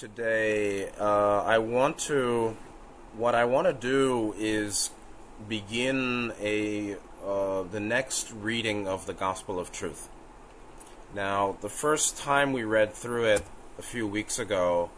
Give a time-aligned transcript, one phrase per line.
[0.00, 2.56] today, uh, I want to.
[3.18, 4.88] What I want to do is
[5.46, 10.08] begin a uh, the next reading of the Gospel of Truth.
[11.14, 13.42] Now, the first time we read through it
[13.78, 14.88] a few weeks ago,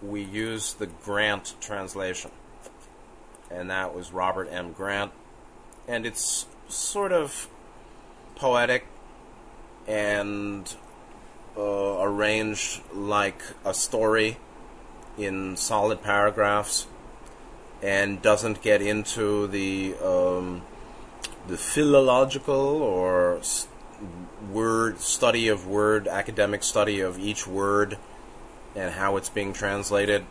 [0.00, 2.30] we used the Grant translation,
[3.50, 4.72] and that was Robert M.
[4.72, 5.10] Grant,
[5.88, 7.48] and it's sort of
[8.36, 8.86] poetic
[9.88, 10.72] and
[11.56, 14.38] uh, arranged like a story
[15.16, 16.86] in solid paragraphs
[17.82, 20.62] and doesn't get into the um,
[21.46, 23.68] the philological or s-
[24.50, 27.96] word study of word academic study of each word
[28.74, 30.24] and how it's being translated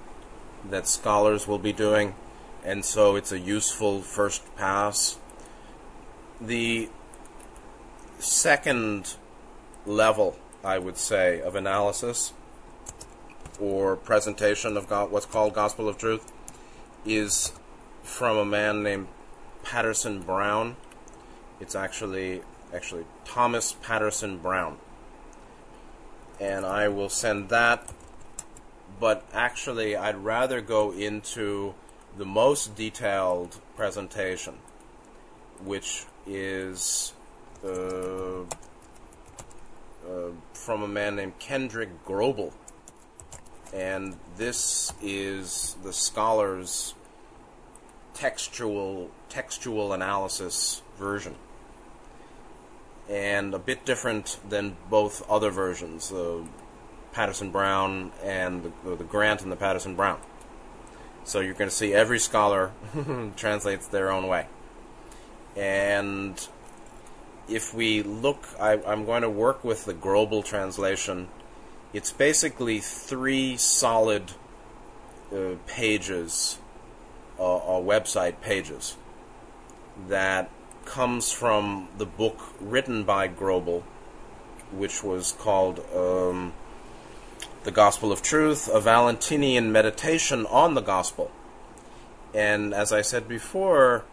[0.70, 2.16] that scholars will be doing.
[2.64, 5.18] And so it's a useful first pass.
[6.42, 6.90] The
[8.20, 9.16] second
[9.86, 12.34] level I would say, of analysis
[13.60, 16.32] or presentation of go- what's called Gospel of Truth
[17.06, 17.52] is
[18.02, 19.08] from a man named
[19.64, 20.76] Patterson Brown.
[21.60, 22.42] It's actually
[22.74, 24.80] actually Thomas Patterson Brown.
[26.40, 27.94] And I will send that
[29.00, 31.76] but actually I'd rather go into
[32.18, 34.56] the most detailed presentation
[35.64, 37.14] which is
[37.64, 38.44] uh,
[40.08, 42.54] uh, from a man named Kendrick Grobel.
[43.74, 46.94] And this is the scholar's
[48.14, 51.36] textual textual analysis version.
[53.10, 56.48] And a bit different than both other versions, the
[57.12, 60.20] Patterson Brown and the, the Grant and the Patterson Brown.
[61.24, 62.72] So you're going to see every scholar
[63.36, 64.48] translates their own way.
[65.56, 66.48] And
[67.48, 71.30] if we look, I, am going to work with the Grobel translation.
[71.94, 74.32] It's basically three solid
[75.34, 76.58] uh, pages,
[77.40, 78.98] uh, or website pages,
[80.08, 80.50] that
[80.86, 83.84] comes from the book written by Grobel,
[84.72, 86.54] which was called um,
[87.64, 91.32] The Gospel of Truth, a Valentinian meditation on the Gospel.
[92.34, 94.04] And as I said before,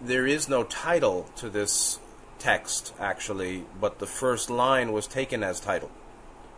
[0.00, 1.98] there is no title to this
[2.42, 5.90] text, actually, but the first line was taken as title.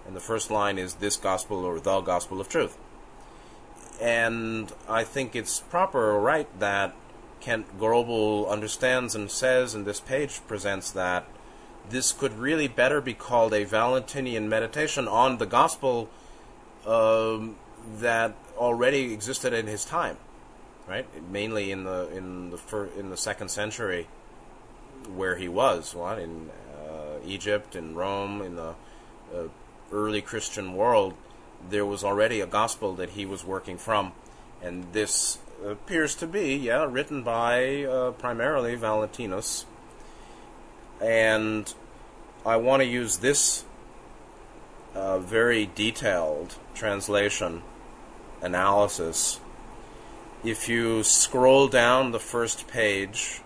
[0.07, 2.79] And the first line is this gospel or the gospel of truth.
[4.01, 6.95] And I think it's proper or right that
[7.41, 11.27] Kent Grobel understands and says, and this page presents that
[11.91, 16.09] this could really better be called a Valentinian meditation on the gospel
[16.87, 17.57] um,
[17.99, 20.17] that already existed in his time,
[20.89, 21.07] right?
[21.31, 24.07] Mainly in the in the fir- in the second century
[25.07, 28.75] where he was, what in uh, Egypt and Rome, in the
[29.35, 29.49] uh,
[29.93, 31.15] early Christian world,
[31.71, 34.13] there was already a gospel that he was working from,
[34.63, 39.65] and this appears to be, yeah, written by uh, primarily Valentinus,
[41.01, 41.73] and
[42.45, 43.65] I want to use this
[44.95, 47.63] uh, very detailed translation
[48.43, 49.41] analysis.
[50.45, 53.41] If you scroll down the first page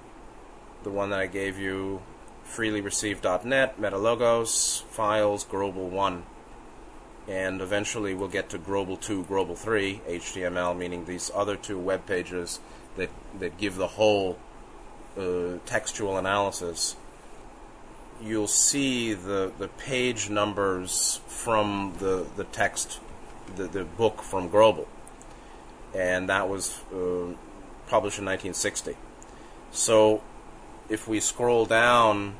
[0.89, 2.01] the one that I gave you,
[2.47, 6.23] freelyreceived.net, Metalogos, files, Grobel 1.
[7.29, 12.07] And eventually we'll get to Grobel 2, Grobel 3, HTML, meaning these other two web
[12.07, 12.61] pages
[12.97, 14.39] that, that give the whole
[15.19, 16.97] uh, textual analysis.
[18.23, 22.99] You'll see the, the page numbers from the, the text,
[23.57, 24.87] the, the book from Grobel.
[25.95, 27.35] And that was uh,
[27.89, 28.97] published in 1960.
[29.71, 30.23] So
[30.89, 32.37] if we scroll down,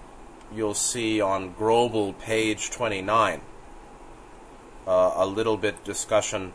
[0.55, 3.41] you'll see on Grobel page 29
[4.87, 6.53] uh, a little bit discussion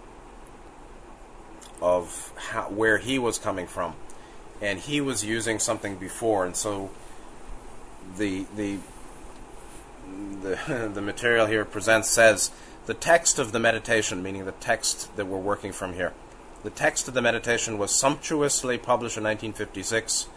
[1.82, 3.94] of how, where he was coming from,
[4.62, 6.90] and he was using something before, and so
[8.18, 8.80] the the
[10.42, 12.52] the, the material here presents says
[12.86, 16.14] the text of the meditation, meaning the text that we're working from here.
[16.64, 20.28] The text of the meditation was sumptuously published in 1956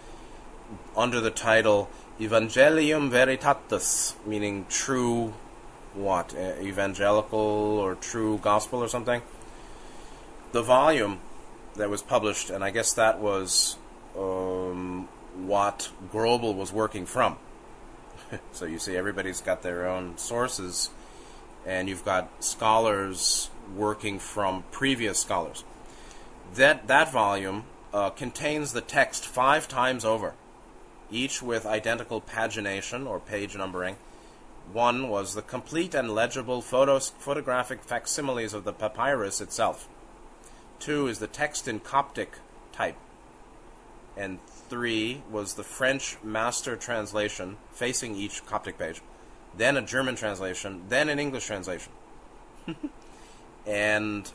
[0.97, 5.35] under the title Evangelium Veritatis, meaning true
[5.97, 6.35] what?
[6.35, 9.23] Evangelical or true gospel or something.
[10.53, 11.21] The volume
[11.77, 13.77] that was published, and I guess that was
[14.17, 17.37] um, what Grobel was working from.
[18.53, 20.91] so you see, everybody's got their own sources,
[21.67, 25.65] and you've got scholars working from previous scholars.
[26.55, 30.35] That that volume uh, contains the text five times over
[31.11, 33.97] each with identical pagination or page numbering.
[34.73, 39.88] One was the complete and legible photos, photographic facsimiles of the papyrus itself.
[40.79, 42.38] Two is the text in Coptic
[42.73, 42.97] type.
[44.17, 44.38] And
[44.69, 49.00] three was the French master translation facing each Coptic page,
[49.56, 51.93] then a German translation, then an English translation.
[53.67, 54.31] and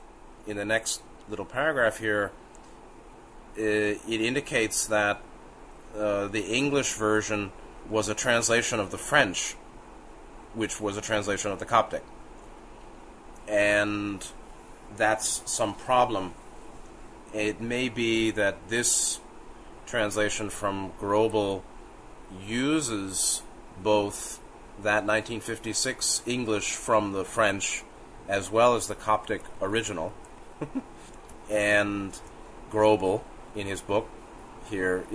[0.48, 2.32] in the next little paragraph here,
[3.56, 5.22] it, it indicates that
[5.98, 7.52] uh, the English version
[7.90, 9.56] was a translation of the French,
[10.54, 12.04] which was a translation of the Coptic.
[13.48, 14.26] And
[14.96, 16.34] that's some problem.
[17.34, 19.20] It may be that this
[19.86, 21.64] translation from Grobel
[22.46, 23.42] uses
[23.82, 24.40] both
[24.78, 27.84] that 1956 English from the French
[28.28, 30.14] as well as the Coptic original.
[31.50, 32.20] and
[32.72, 33.22] Grobel,
[33.56, 34.08] in his book,
[34.70, 35.06] here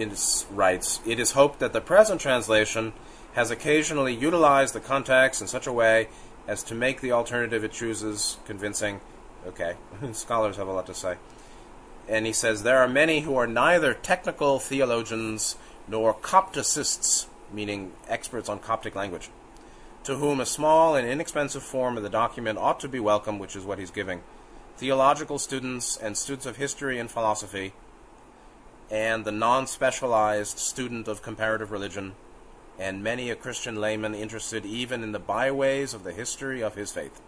[0.51, 2.93] writes It is hoped that the present translation
[3.35, 6.09] has occasionally utilized the context in such a way
[6.47, 9.01] as to make the alternative it chooses convincing.
[9.47, 9.75] Okay,
[10.13, 11.17] scholars have a lot to say
[12.09, 15.57] and he says there are many who are neither technical theologians
[15.89, 19.31] nor Copticists, meaning experts on Coptic language,
[20.05, 23.57] to whom a small and inexpensive form of the document ought to be welcome, which
[23.57, 24.23] is what he's giving.
[24.77, 27.73] Theological students and students of history and philosophy,
[28.91, 32.15] and the non specialized student of comparative religion,
[32.79, 36.93] and many a Christian layman interested even in the byways of the history of his
[36.93, 37.21] faith.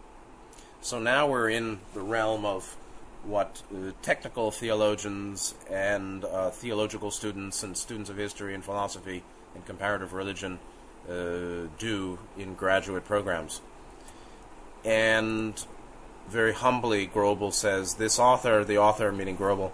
[0.81, 2.77] So now we're in the realm of
[3.25, 9.23] what uh, technical theologians and uh, theological students and students of history and philosophy
[9.55, 10.59] and comparative religion
[11.09, 13.61] uh, do in graduate programs.
[14.85, 15.63] And
[16.29, 19.73] very humbly, Grobel says this author, the author meaning Grobel,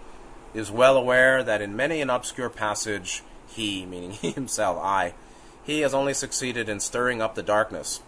[0.55, 5.13] is well aware that in many an obscure passage, he, meaning he himself, I,
[5.63, 8.01] he has only succeeded in stirring up the darkness.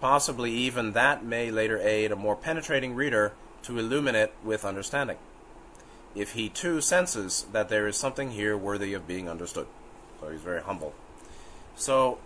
[0.00, 3.32] Possibly even that may later aid a more penetrating reader
[3.62, 5.16] to illuminate with understanding,
[6.14, 9.66] if he too senses that there is something here worthy of being understood.
[10.20, 10.94] So he's very humble.
[11.74, 12.18] So,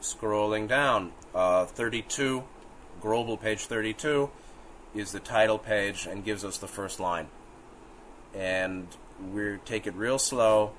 [0.00, 2.44] scrolling down, uh, 32,
[3.02, 4.30] Grobel page 32,
[4.94, 7.28] is the title page and gives us the first line.
[8.34, 8.88] And
[9.32, 10.72] we take it real slow,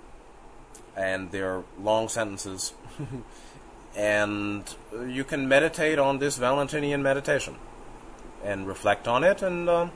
[0.95, 2.73] and they're long sentences.
[3.95, 4.75] and
[5.07, 7.55] you can meditate on this Valentinian meditation
[8.43, 9.89] and reflect on it and uh,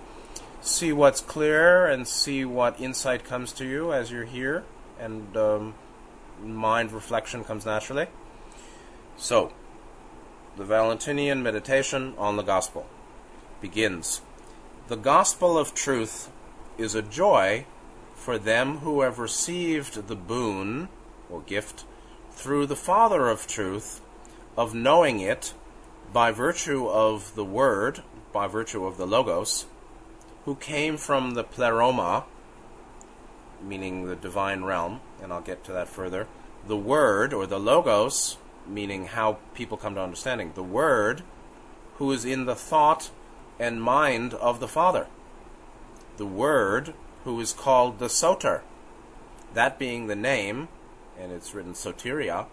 [0.62, 4.64] see what's clear and see what insight comes to you as you're here
[5.00, 5.74] and um,
[6.42, 8.08] mind reflection comes naturally.
[9.18, 9.52] So,
[10.58, 12.88] the Valentinian meditation on the gospel
[13.62, 14.22] begins.
[14.88, 16.30] The gospel of truth
[16.78, 17.66] is a joy
[18.16, 20.90] for them who have received the boon
[21.30, 21.86] or gift
[22.32, 24.02] through the Father of truth
[24.58, 25.54] of knowing it
[26.12, 28.04] by virtue of the Word
[28.34, 29.68] by virtue of the Logos,
[30.46, 32.26] who came from the Pleroma,
[33.62, 36.28] meaning the divine realm, and I'll get to that further.
[36.68, 38.38] The Word, or the Logos,
[38.68, 40.52] meaning how people come to understanding.
[40.56, 41.22] The Word,
[41.98, 43.12] who is in the thought
[43.60, 45.08] and mind of the Father.
[46.18, 46.94] The Word,
[47.24, 48.62] who is called the Soter.
[49.54, 50.68] That being the name,
[51.20, 52.48] and it's written Soteria,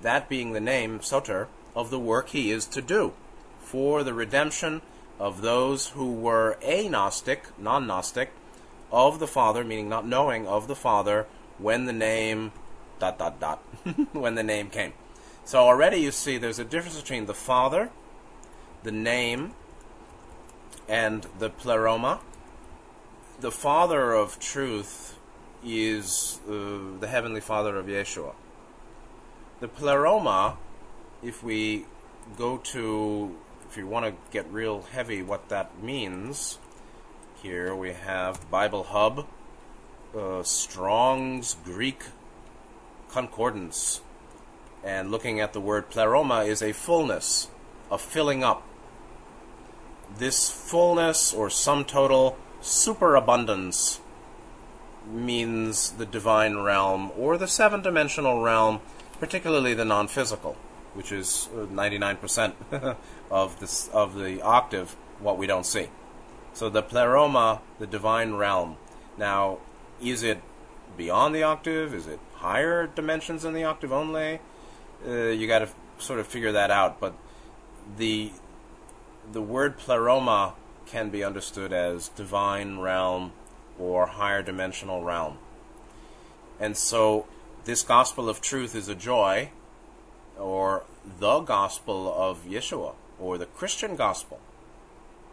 [0.00, 3.12] that being the name, Soter, of the work he is to do
[3.60, 4.80] for the redemption
[5.18, 8.30] of those who were agnostic, non Gnostic,
[8.90, 11.26] of the Father, meaning not knowing of the Father
[11.58, 12.52] when the name
[12.98, 13.58] dot dot dot
[14.12, 14.92] when the name came.
[15.44, 17.90] So already you see there's a difference between the Father,
[18.82, 19.52] the name,
[20.88, 22.20] and the pleroma.
[23.40, 25.16] The Father of truth
[25.64, 28.34] is uh, the Heavenly Father of Yeshua.
[29.60, 30.56] The pleroma,
[31.22, 31.86] if we
[32.36, 33.36] go to
[33.70, 36.58] if you want to get real heavy what that means,
[37.40, 39.28] here we have Bible Hub,
[40.16, 42.06] uh, Strong's Greek
[43.08, 44.00] Concordance.
[44.82, 47.50] And looking at the word pleroma is a fullness,
[47.88, 48.66] a filling up.
[50.16, 54.00] This fullness or sum total superabundance
[55.06, 58.80] means the divine realm or the seven dimensional realm,
[59.20, 60.56] particularly the non physical
[60.98, 62.94] which is 99% uh,
[63.30, 65.88] of this of the octave, what we don't see.
[66.54, 68.76] So the pleroma, the divine realm.
[69.16, 69.58] Now,
[70.02, 70.42] is it
[70.96, 71.94] beyond the octave?
[71.94, 74.40] Is it higher dimensions than the octave only?
[75.06, 76.98] Uh, you got to sort of figure that out.
[76.98, 77.14] But
[77.96, 78.32] the
[79.30, 80.54] the word pleroma
[80.88, 83.32] can be understood as divine realm
[83.78, 85.38] or higher dimensional realm.
[86.58, 87.26] And so
[87.64, 89.50] this gospel of truth is a joy
[90.38, 90.84] or
[91.18, 94.40] the gospel of Yeshua or the Christian gospel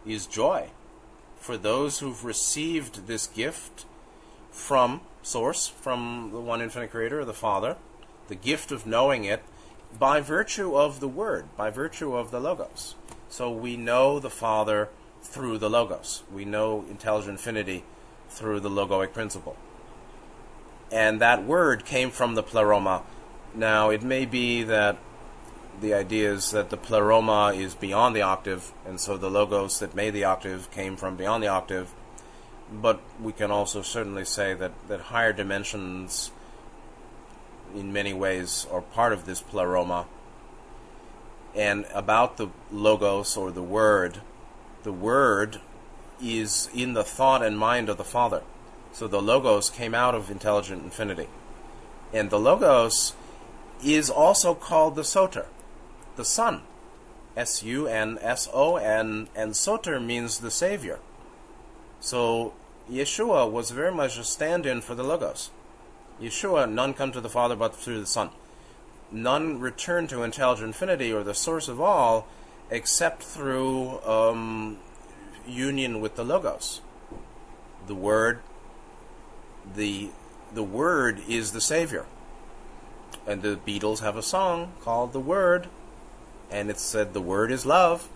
[0.04, 0.68] is joy
[1.36, 3.84] for those who've received this gift
[4.50, 7.76] from Source, from the one infinite creator, the Father,
[8.28, 9.42] the gift of knowing it
[9.98, 12.94] by virtue of the Word, by virtue of the Logos.
[13.28, 14.88] So we know the Father
[15.26, 16.22] through the Logos.
[16.32, 17.84] We know intelligent infinity
[18.28, 19.56] through the logoic principle.
[20.90, 23.02] And that word came from the pleroma.
[23.54, 24.98] Now, it may be that
[25.80, 29.94] the idea is that the pleroma is beyond the octave, and so the logos that
[29.94, 31.92] made the octave came from beyond the octave.
[32.72, 36.30] But we can also certainly say that, that higher dimensions,
[37.74, 40.06] in many ways, are part of this pleroma.
[41.54, 44.20] And about the logos or the word,
[44.86, 45.60] the word
[46.22, 48.42] is in the thought and mind of the Father.
[48.92, 51.26] So the Logos came out of intelligent infinity.
[52.14, 53.14] And the Logos
[53.84, 55.46] is also called the Soter,
[56.14, 56.62] the Son.
[57.36, 61.00] S U N S O N, and Soter means the Savior.
[61.98, 62.54] So
[62.88, 65.50] Yeshua was very much a stand in for the Logos.
[66.22, 68.30] Yeshua, none come to the Father but through the Son.
[69.10, 72.28] None return to intelligent infinity or the source of all
[72.70, 74.78] except through um,
[75.46, 76.80] union with the Logos.
[77.86, 78.40] The Word,
[79.74, 80.10] the
[80.52, 82.06] the Word is the Savior.
[83.26, 85.68] And the Beatles have a song called The Word,
[86.50, 88.08] and it said the Word is love.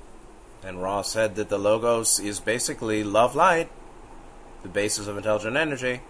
[0.62, 3.70] And Ra said that the Logos is basically love light,
[4.62, 6.00] the basis of intelligent energy,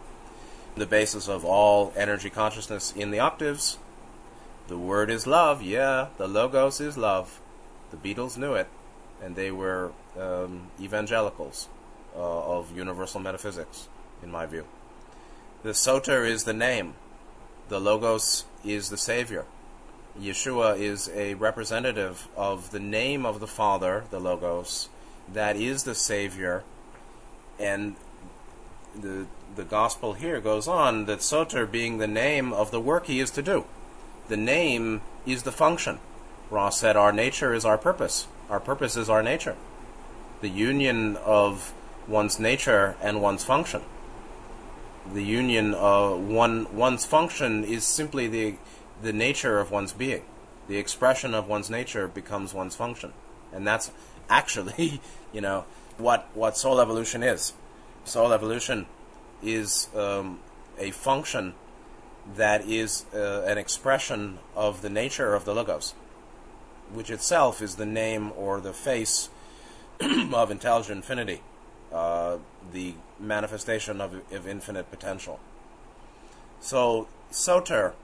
[0.76, 3.78] the basis of all energy consciousness in the octaves.
[4.68, 7.40] The Word is love, yeah, the Logos is love.
[7.90, 8.68] The Beatles knew it,
[9.23, 11.68] and they were um, evangelicals
[12.14, 13.88] uh, of universal metaphysics,
[14.23, 14.66] in my view.
[15.62, 16.94] The Soter is the name.
[17.68, 19.44] The Logos is the Savior.
[20.18, 24.88] Yeshua is a representative of the name of the Father, the Logos,
[25.32, 26.64] that is the Savior.
[27.59, 27.97] And
[28.99, 33.20] the, the Gospel here goes on that Soter being the name of the work he
[33.20, 33.66] is to do.
[34.28, 36.00] The name is the function.
[36.50, 38.26] Ra said, Our nature is our purpose.
[38.49, 39.57] Our purpose is our nature.
[40.40, 41.73] The union of
[42.09, 43.83] one's nature and one's function
[45.12, 48.54] the union of one one's function is simply the
[49.02, 50.23] the nature of one's being.
[50.69, 53.12] The expression of one's nature becomes one's function,
[53.52, 53.90] and that's
[54.28, 55.00] actually,
[55.33, 55.64] you know,
[55.99, 57.54] what what soul evolution is.
[58.04, 58.87] Soul evolution
[59.42, 60.40] is um,
[60.78, 61.54] a function
[62.37, 65.95] that is uh, an expression of the nature of the logos,
[66.92, 69.28] which itself is the name or the face
[70.00, 71.42] of intelligent infinity.
[71.92, 72.38] Uh,
[72.73, 75.40] the manifestation of, of infinite potential.
[76.61, 77.94] So, Soter,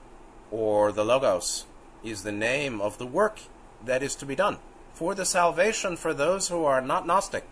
[0.51, 1.65] or the Logos,
[2.03, 3.39] is the name of the work
[3.83, 4.57] that is to be done
[4.93, 7.45] for the salvation for those who are not Gnostic.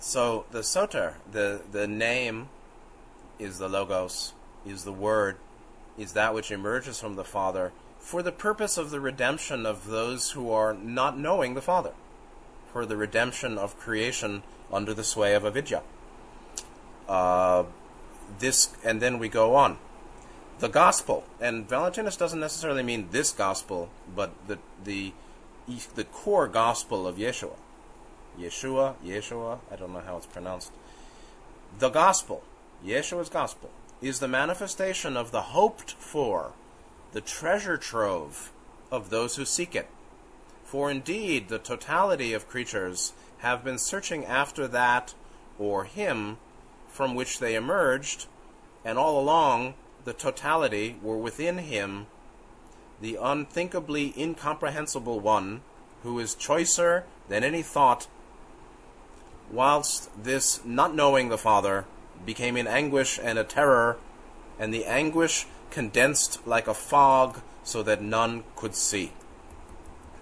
[0.00, 2.48] So, the Soter, the, the name,
[3.38, 4.32] is the Logos,
[4.66, 5.36] is the Word,
[5.96, 7.70] is that which emerges from the Father
[8.02, 11.92] for the purpose of the redemption of those who are not knowing the Father,
[12.72, 14.42] for the redemption of creation
[14.72, 15.82] under the sway of avidya.
[17.08, 17.64] Uh,
[18.40, 19.78] this, and then we go on.
[20.58, 25.12] The gospel, and Valentinus doesn't necessarily mean this gospel, but the the
[25.94, 27.56] the core gospel of Yeshua.
[28.38, 30.72] Yeshua, Yeshua, I don't know how it's pronounced.
[31.78, 32.42] The gospel,
[32.84, 36.52] Yeshua's gospel, is the manifestation of the hoped for,
[37.12, 38.52] the treasure trove
[38.90, 39.88] of those who seek it.
[40.64, 45.14] For indeed, the totality of creatures have been searching after that
[45.58, 46.38] or him
[46.88, 48.26] from which they emerged,
[48.84, 52.06] and all along the totality were within him,
[53.00, 55.62] the unthinkably incomprehensible one,
[56.02, 58.08] who is choicer than any thought,
[59.50, 61.84] whilst this not knowing the Father
[62.24, 63.98] became in anguish and a terror,
[64.58, 69.12] and the anguish condensed like a fog so that none could see.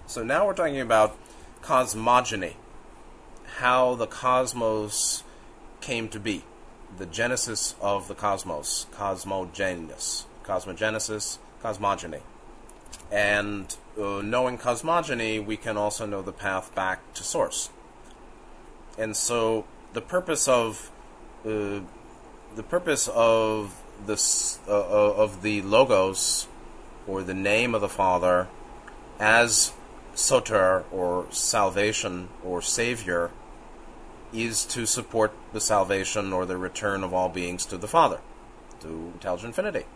[0.07, 1.19] So now we're talking about
[1.61, 2.57] cosmogony,
[3.59, 5.25] how the cosmos
[5.81, 6.45] came to be,
[6.97, 12.21] the genesis of the cosmos, cosmogenesis, cosmogenesis, cosmogony.
[13.11, 17.71] And uh, knowing cosmogony, we can also know the path back to source.
[18.97, 19.65] And so
[19.95, 20.91] the purpose of
[21.45, 21.81] uh,
[22.55, 23.75] the purpose of
[24.07, 26.49] this uh, uh of the logos
[27.07, 28.49] or the name of the Father
[29.19, 29.73] as
[30.15, 33.31] soter or salvation or savior
[34.33, 38.21] is to support the salvation or the return of all beings to the Father,
[38.81, 39.87] to intelligent infinity.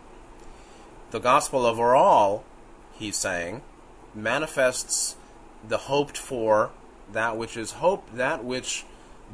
[1.11, 2.43] The gospel overall,
[2.93, 3.61] he's saying,
[4.13, 5.15] manifests
[5.67, 6.71] the hoped for,
[7.11, 8.85] that which is hoped, that which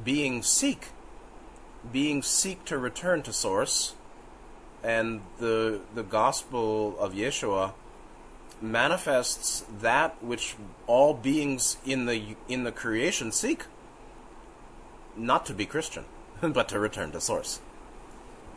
[0.03, 0.89] beings seek
[1.91, 3.95] beings seek to return to source,
[4.83, 7.73] and the the gospel of Yeshua
[8.61, 10.55] manifests that which
[10.87, 13.65] all beings in the in the creation seek
[15.15, 16.05] not to be Christian,
[16.41, 17.59] but to return to source.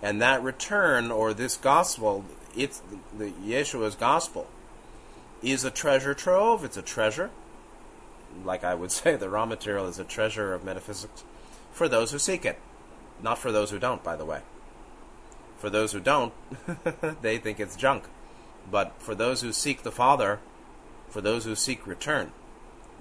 [0.02, 2.24] And that return, or this gospel,
[2.56, 2.82] it's
[3.16, 4.46] the Yeshua's gospel,
[5.42, 6.64] is a treasure trove.
[6.64, 7.30] It's a treasure.
[8.44, 11.24] Like I would say, the raw material is a treasure of metaphysics
[11.72, 12.58] for those who seek it,
[13.22, 14.02] not for those who don't.
[14.04, 14.42] By the way,
[15.64, 16.34] for those who don't,
[17.22, 18.04] they think it's junk.
[18.70, 20.38] But for those who seek the Father,
[21.08, 22.32] for those who seek return,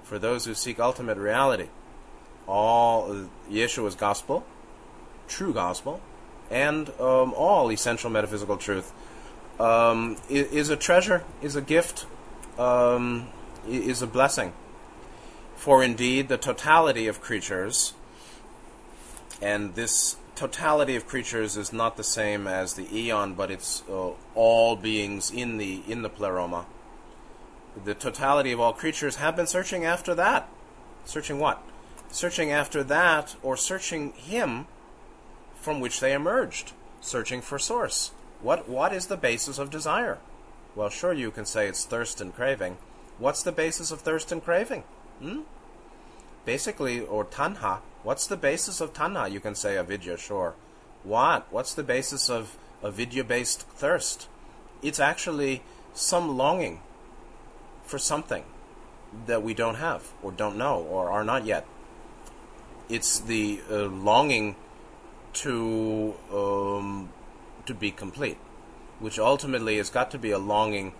[0.02, 1.68] for those who seek ultimate reality,
[2.48, 4.46] all Yeshua's gospel,
[5.28, 6.00] true gospel,
[6.50, 8.94] and um, all essential metaphysical truth
[9.60, 12.06] um, is, a treasure, is a gift,
[12.58, 13.28] um,
[13.68, 14.54] is a blessing.
[15.54, 17.92] For indeed, the totality of creatures,
[19.42, 24.10] and this totality of creatures is not the same as the eon, but it's uh,
[24.34, 26.66] all beings in the in the pleroma.
[27.84, 30.48] The totality of all creatures have been searching after that.
[31.04, 31.62] Searching what?
[32.14, 34.66] searching after that or searching him
[35.56, 38.12] from which they emerged, searching for source.
[38.40, 40.18] What what is the basis of desire?
[40.76, 42.78] Well, sure you can say it's thirst and craving.
[43.18, 44.84] What's the basis of thirst and craving?
[45.20, 45.40] Hmm?
[46.44, 47.78] Basically, or tanha.
[48.04, 49.30] What's the basis of tanha?
[49.30, 50.54] You can say avidya, sure.
[51.02, 51.46] What?
[51.50, 54.28] What's the basis of avidya-based thirst?
[54.82, 55.62] It's actually
[55.94, 56.80] some longing
[57.84, 58.44] for something
[59.26, 61.66] that we don't have, or don't know, or are not yet
[62.88, 64.56] it's the uh, longing
[65.32, 67.08] to um,
[67.66, 68.36] to be complete,
[69.00, 70.92] which ultimately has got to be a longing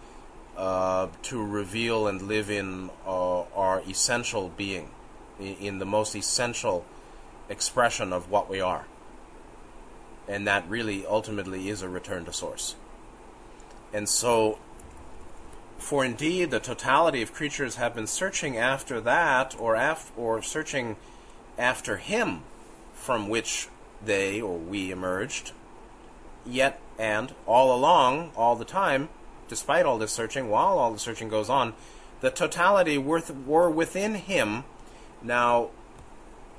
[0.56, 4.90] uh, to reveal and live in uh, our essential being,
[5.38, 6.84] in, in the most essential
[7.48, 8.86] expression of what we are,
[10.28, 12.76] and that really ultimately is a return to source.
[13.92, 14.58] And so,
[15.78, 20.96] for indeed, the totality of creatures have been searching after that, or af- or searching
[21.58, 22.42] after him
[22.94, 23.68] from which
[24.04, 25.52] they or we emerged.
[26.46, 29.08] Yet, and all along, all the time,
[29.48, 31.74] despite all this searching, while all the searching goes on,
[32.20, 34.64] the totality worth, were within him.
[35.22, 35.70] Now,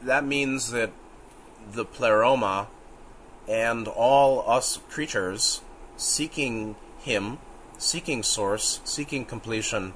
[0.05, 0.91] that means that
[1.71, 2.67] the pleroma
[3.47, 5.61] and all us creatures
[5.97, 7.39] seeking him,
[7.77, 9.93] seeking source, seeking completion,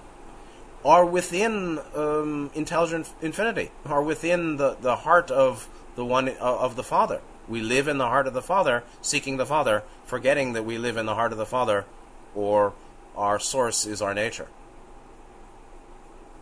[0.84, 6.76] are within um, intelligent infinity, are within the, the heart of the one uh, of
[6.76, 7.22] the Father.
[7.48, 10.98] We live in the heart of the Father, seeking the Father, forgetting that we live
[10.98, 11.86] in the heart of the Father,
[12.36, 12.74] or
[13.16, 14.48] our source is our nature.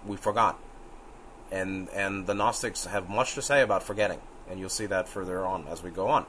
[0.05, 0.59] We forgot,
[1.51, 5.45] and and the Gnostics have much to say about forgetting, and you'll see that further
[5.45, 6.25] on as we go on.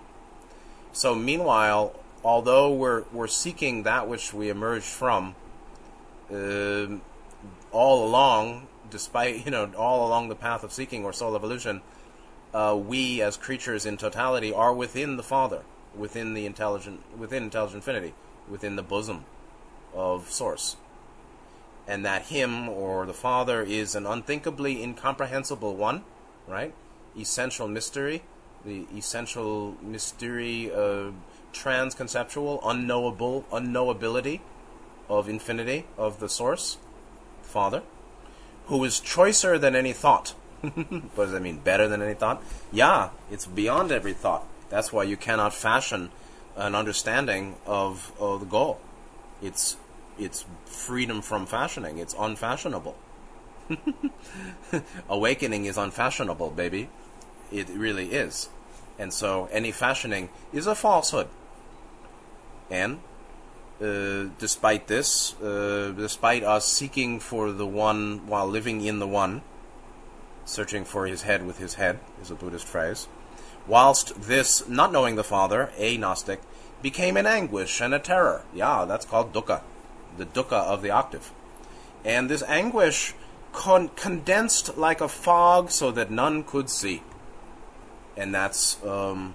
[0.93, 5.35] So, meanwhile, although we're we're seeking that which we emerged from.
[6.33, 6.99] Uh,
[7.73, 11.81] all along, despite you know all along the path of seeking or soul evolution,
[12.55, 15.63] uh, we as creatures in totality are within the Father,
[15.95, 18.15] within the intelligent, within intelligent infinity,
[18.49, 19.25] within the bosom
[19.95, 20.77] of Source,
[21.89, 26.05] and that Him or the Father is an unthinkably incomprehensible one,
[26.47, 26.75] right?
[27.19, 28.23] Essential mystery,
[28.65, 31.11] the essential mystery, uh,
[31.55, 34.41] transconceptual, unknowable, unknowability
[35.09, 36.77] of infinity of the Source
[37.43, 37.83] Father,
[38.67, 40.35] who is choicer than any thought.
[40.61, 41.59] what does that mean?
[41.59, 42.43] Better than any thought?
[42.71, 44.47] Yeah, it's beyond every thought.
[44.69, 46.11] That's why you cannot fashion
[46.55, 48.79] an understanding of, of the goal.
[49.41, 49.79] It's
[50.19, 51.99] it's freedom from fashioning.
[51.99, 52.97] It's unfashionable.
[55.09, 56.89] Awakening is unfashionable, baby.
[57.53, 58.49] It really is.
[58.99, 61.29] And so any fashioning is a falsehood.
[62.71, 63.01] And
[63.81, 69.43] uh, despite this, uh, despite us seeking for the one while living in the one,
[70.45, 73.07] searching for his head with his head is a Buddhist phrase,
[73.67, 76.41] whilst this, not knowing the Father, a Gnostic,
[76.83, 78.43] became an anguish and a terror.
[78.55, 79.63] Yeah, that's called dukkha,
[80.19, 81.33] the dukkha of the octave.
[82.05, 83.15] And this anguish
[83.53, 87.03] con- condensed like a fog so that none could see.
[88.17, 89.35] And that's um,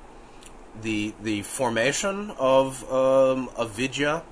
[0.82, 4.24] the the formation of um, avidya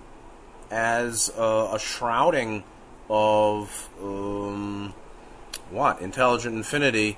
[0.70, 2.64] as a, a shrouding
[3.10, 4.94] of um,
[5.70, 7.18] what intelligent infinity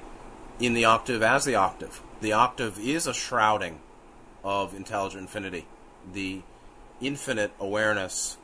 [0.60, 2.02] in the octave as the octave.
[2.22, 3.80] The octave is a shrouding
[4.44, 5.66] of intelligent infinity,
[6.12, 6.42] the
[7.02, 8.38] infinite awareness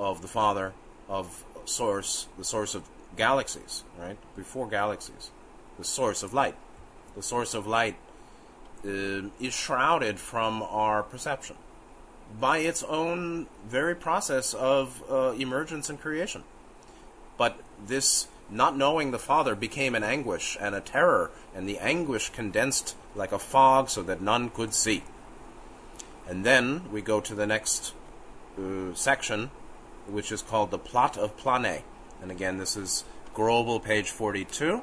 [0.00, 0.72] of the Father,
[1.08, 4.16] of source, the source of galaxies, right?
[4.34, 5.30] Before galaxies,
[5.78, 6.56] the source of light.
[7.14, 7.96] The source of light
[8.84, 11.56] uh, is shrouded from our perception
[12.40, 16.44] by its own very process of uh, emergence and creation.
[17.36, 22.30] But this not knowing the Father became an anguish and a terror, and the anguish
[22.30, 25.04] condensed like a fog so that none could see.
[26.26, 27.92] And then we go to the next
[28.58, 29.50] uh, section,
[30.10, 31.82] which is called the plot of Plane.
[32.22, 34.82] And again, this is Grobel, page 42.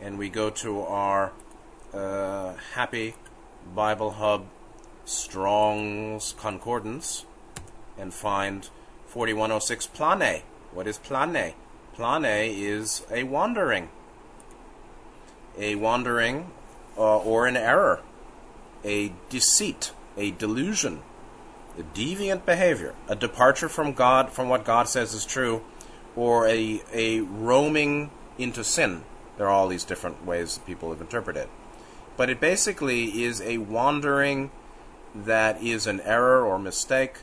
[0.00, 1.32] And we go to our
[1.92, 3.14] uh, Happy
[3.74, 4.46] Bible Hub
[5.04, 7.24] Strong's Concordance
[7.98, 8.68] and find
[9.06, 10.42] 4106 Plane.
[10.72, 11.54] What is Plane?
[11.94, 13.88] Plane is a wandering.
[15.58, 16.50] A wandering
[16.96, 18.00] uh, or an error.
[18.84, 19.92] A deceit.
[20.16, 21.02] A delusion.
[21.82, 22.94] Deviant behavior.
[23.08, 25.62] A departure from God, from what God says is true.
[26.16, 29.04] Or a, a roaming into sin.
[29.36, 31.50] There are all these different ways people have interpreted it.
[32.16, 34.50] But it basically is a wandering
[35.14, 37.18] that is an error or mistake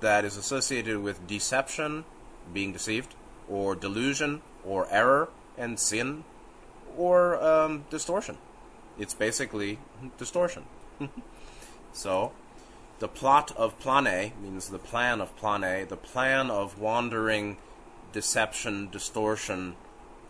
[0.00, 2.04] that is associated with deception,
[2.52, 3.14] being deceived,
[3.48, 6.24] or delusion, or error and sin,
[6.96, 8.38] or um, distortion.
[8.98, 9.78] It's basically
[10.18, 10.64] distortion.
[11.92, 12.32] so,
[13.00, 17.56] the plot of plane means the plan of plane, the plan of wandering,
[18.12, 19.74] deception, distortion,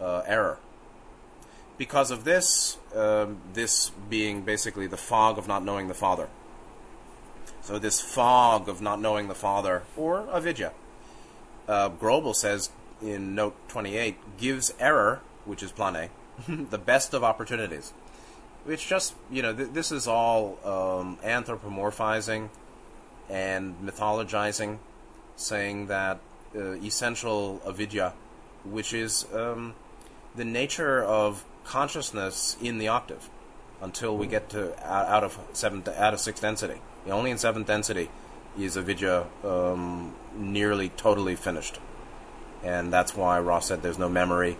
[0.00, 0.58] uh, error.
[1.76, 6.28] Because of this, um, this being basically the fog of not knowing the Father.
[7.60, 10.72] So this fog of not knowing the Father, or avidya,
[11.66, 12.70] uh, Grobel says
[13.02, 16.10] in note 28, gives error, which is plane,
[16.48, 17.92] the best of opportunities.
[18.68, 22.50] It's just, you know, th- this is all um, anthropomorphizing
[23.30, 24.78] and mythologizing,
[25.36, 26.18] saying that
[26.54, 28.12] uh, essential avidya,
[28.64, 29.74] which is um,
[30.34, 33.30] the nature of consciousness in the octave,
[33.80, 36.80] until we get to out of seventh, out of sixth density.
[37.08, 38.10] Only in seventh density
[38.58, 41.78] is avidya um, nearly totally finished,
[42.64, 44.56] and that's why Ross said there's no memory,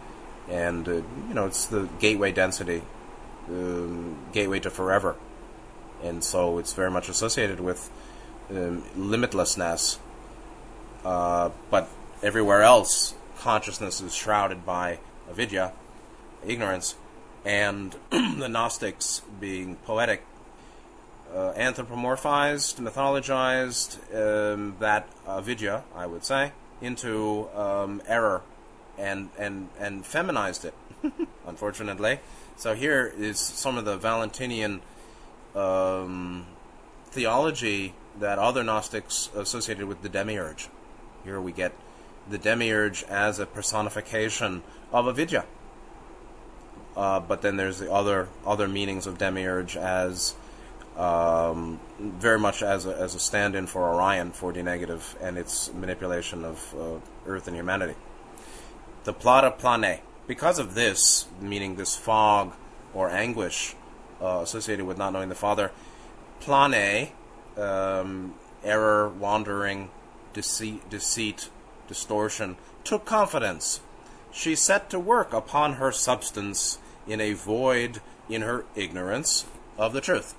[0.49, 2.83] and uh, you know it's the gateway density,
[3.49, 5.17] um, gateway to forever,
[6.05, 7.91] and so it's very much associated with
[8.51, 9.99] um, limitlessness.
[11.05, 11.89] Uh, but
[12.23, 14.99] everywhere else, consciousness is shrouded by
[15.31, 15.73] avidya,
[16.47, 16.95] ignorance,
[17.45, 20.23] and the Gnostics being poetic
[21.35, 28.43] uh, anthropomorphized, mythologized um, that avidya, I would say, into um, error
[28.99, 30.75] and, and, and feminized it,
[31.47, 32.19] unfortunately.
[32.57, 34.83] So here is some of the Valentinian
[35.55, 36.47] um,
[37.11, 40.69] theology that other Gnostics associated with the demiurge.
[41.25, 41.73] Here we get
[42.29, 45.45] the demiurge as a personification of avidya.
[46.97, 50.35] Uh, but then there's the other other meanings of demiurge as
[50.97, 56.45] um, very much as a, as a stand-in for Orion 4D negative and its manipulation
[56.45, 57.95] of uh, Earth and humanity.
[59.05, 60.01] The plata plane.
[60.27, 62.53] Because of this, meaning this fog
[62.95, 63.75] or anguish
[64.21, 65.73] uh, associated with not knowing the Father,
[66.41, 67.09] plane,
[67.57, 68.35] um,
[68.65, 69.91] error, wandering,
[70.33, 71.49] deceit, deceit,
[71.89, 73.81] distortion, took confidence.
[74.33, 79.45] She set to work upon her substance in a void in her ignorance
[79.77, 80.35] of the truth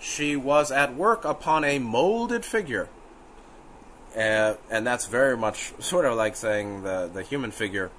[0.00, 2.88] she was at work upon a molded figure.
[4.16, 7.90] Uh, and that's very much sort of like saying the, the human figure.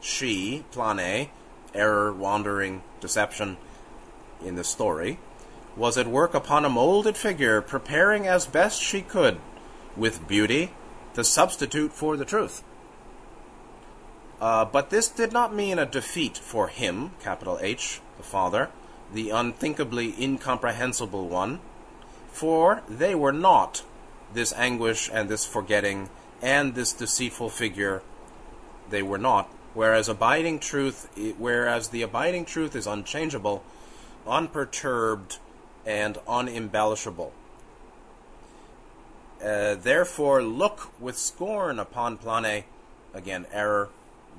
[0.00, 1.28] She, plane,
[1.74, 3.58] error, wandering, deception
[4.44, 5.18] in the story,
[5.76, 9.38] was at work upon a molded figure, preparing as best she could,
[9.96, 10.72] with beauty,
[11.14, 12.62] the substitute for the truth.
[14.40, 18.68] Uh, but this did not mean a defeat for him, capital H, the Father
[19.12, 21.60] the unthinkably incomprehensible one,
[22.30, 23.82] for they were not
[24.32, 26.08] this anguish and this forgetting
[26.40, 28.02] and this deceitful figure.
[28.90, 29.48] They were not.
[29.74, 31.08] Whereas abiding truth,
[31.38, 33.62] whereas the abiding truth is unchangeable,
[34.26, 35.38] unperturbed,
[35.86, 37.32] and unembellishable.
[39.42, 42.64] Uh, therefore, look with scorn upon plane,
[43.12, 43.88] again, error,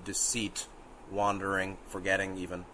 [0.06, 0.68] deceit,
[1.12, 2.66] wandering, forgetting even,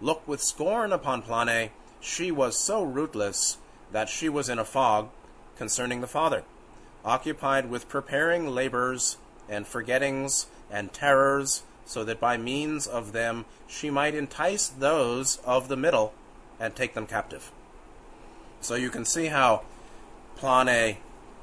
[0.00, 3.58] look with scorn upon Plane, she was so rootless
[3.92, 5.08] that she was in a fog
[5.56, 6.42] concerning the Father,
[7.04, 13.90] occupied with preparing labors and forgettings and terrors, so that by means of them she
[13.90, 16.14] might entice those of the middle
[16.58, 17.50] and take them captive.
[18.60, 19.62] So you can see how
[20.36, 20.96] Plane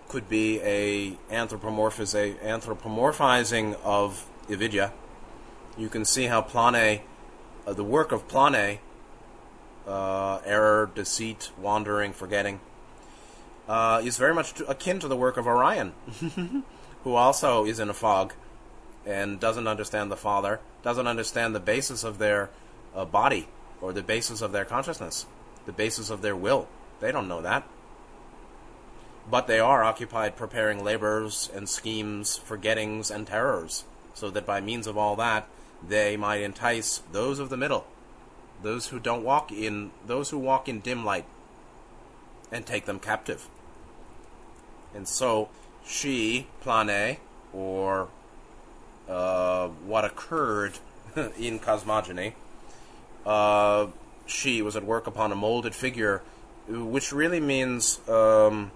[0.07, 4.93] could be a anthropomorphizing of Avidya.
[5.77, 7.01] You can see how Plane
[7.65, 8.79] uh, the work of Plane
[9.87, 12.59] uh, error, deceit, wandering, forgetting,
[13.67, 15.93] uh, is very much akin to the work of Orion,
[17.03, 18.33] who also is in a fog
[19.05, 22.49] and doesn't understand the Father, doesn't understand the basis of their
[22.95, 23.47] uh, body
[23.81, 25.25] or the basis of their consciousness,
[25.65, 26.67] the basis of their will.
[26.99, 27.67] They don't know that.
[29.29, 33.83] But they are occupied preparing labors and schemes, forgettings and terrors,
[34.13, 35.47] so that by means of all that,
[35.85, 37.85] they might entice those of the middle,
[38.63, 41.25] those who don't walk in, those who walk in dim light,
[42.51, 43.47] and take them captive.
[44.95, 45.49] And so,
[45.85, 47.17] she, Plane,
[47.53, 48.07] or
[49.07, 50.79] uh, what occurred
[51.37, 52.33] in cosmogony,
[53.25, 53.87] uh,
[54.25, 56.21] she was at work upon a molded figure,
[56.67, 58.71] which really means um,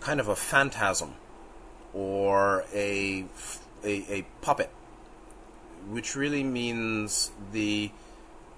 [0.00, 1.14] kind of a phantasm
[1.94, 3.24] or a,
[3.84, 4.70] a, a puppet,
[5.88, 7.90] which really means the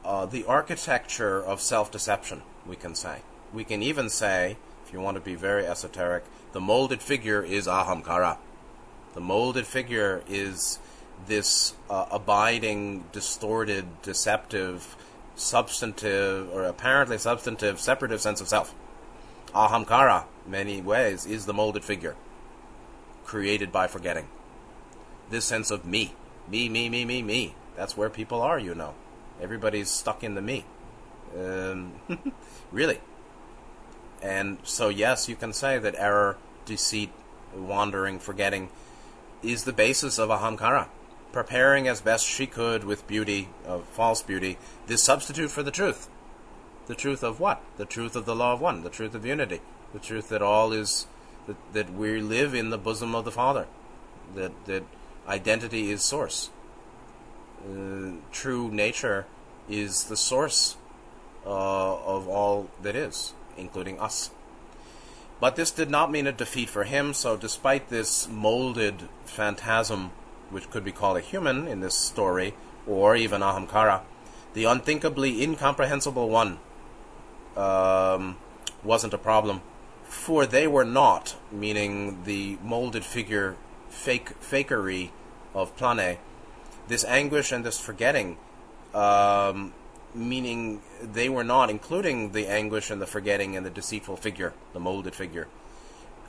[0.05, 2.43] uh, the architecture of self-deception.
[2.67, 3.21] We can say.
[3.53, 7.67] We can even say, if you want to be very esoteric, the molded figure is
[7.67, 8.37] ahamkara.
[9.15, 10.79] The molded figure is
[11.27, 14.97] this uh, abiding, distorted, deceptive,
[15.37, 18.75] substantive, or apparently substantive, separative sense of self.
[19.55, 22.17] Ahamkara, many ways, is the molded figure
[23.25, 24.29] created by forgetting.
[25.31, 26.15] This sense of me.
[26.49, 27.55] Me, me, me, me, me.
[27.77, 28.95] That's where people are, you know.
[29.41, 30.65] Everybody's stuck in the me.
[31.37, 31.95] Um,
[32.73, 33.01] really.
[34.23, 37.11] And so, yes, you can say that error, deceit,
[37.55, 38.69] wandering, forgetting
[39.43, 40.89] is the basis of ahamkara.
[41.35, 46.09] Preparing as best she could with beauty, of false beauty, this substitute for the truth.
[46.87, 47.61] The truth of what?
[47.77, 49.61] The truth of the law of one, the truth of unity,
[49.93, 51.09] the truth that all is,
[51.49, 53.67] that, that we live in the bosom of the Father,
[54.37, 54.85] that, that
[55.27, 56.51] identity is source.
[57.69, 59.27] Uh, true nature
[59.69, 60.77] is the source
[61.45, 64.31] uh, of all that is, including us.
[65.41, 70.13] But this did not mean a defeat for him, so despite this molded phantasm,
[70.55, 72.55] which could be called a human in this story,
[72.87, 74.03] or even Ahamkara,
[74.53, 76.59] the unthinkably incomprehensible one
[77.57, 78.37] um,
[78.85, 79.61] wasn't a problem.
[80.05, 83.57] For they were not, meaning the molded figure,
[83.89, 85.11] fake fakery
[85.55, 86.19] of Plane,
[86.87, 88.37] this anguish and this forgetting,
[88.95, 89.73] um,
[90.15, 94.79] meaning they were not, including the anguish and the forgetting and the deceitful figure, the
[94.79, 95.49] molded figure,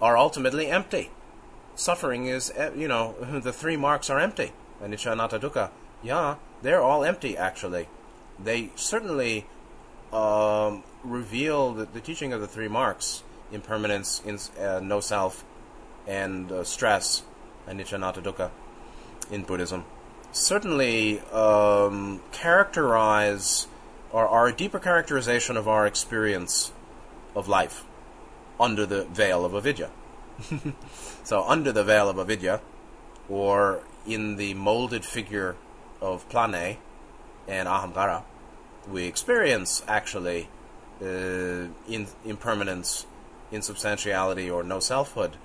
[0.01, 1.11] are ultimately empty.
[1.75, 4.51] Suffering is, eh, you know, the three marks are empty.
[4.81, 5.69] Anicca, dukkha.
[6.03, 7.87] Yeah, they're all empty, actually.
[8.41, 9.45] They certainly
[10.11, 15.45] um, reveal the, the, teaching of the three marks impermanence, in, uh, no self,
[16.07, 17.23] and uh, stress,
[17.67, 18.51] anicca, dukkha,
[19.31, 19.85] in Buddhism.
[20.31, 23.67] Certainly um, characterize
[24.11, 26.71] or are a deeper characterization of our experience
[27.35, 27.83] of life
[28.59, 29.89] under the veil of avidya.
[31.23, 32.61] so, under the veil of avidya,
[33.29, 35.55] or in the molded figure
[36.01, 36.77] of plane
[37.47, 38.23] and ahamkara,
[38.89, 40.49] we experience actually
[41.01, 43.05] uh, in impermanence,
[43.51, 45.37] insubstantiality, or no selfhood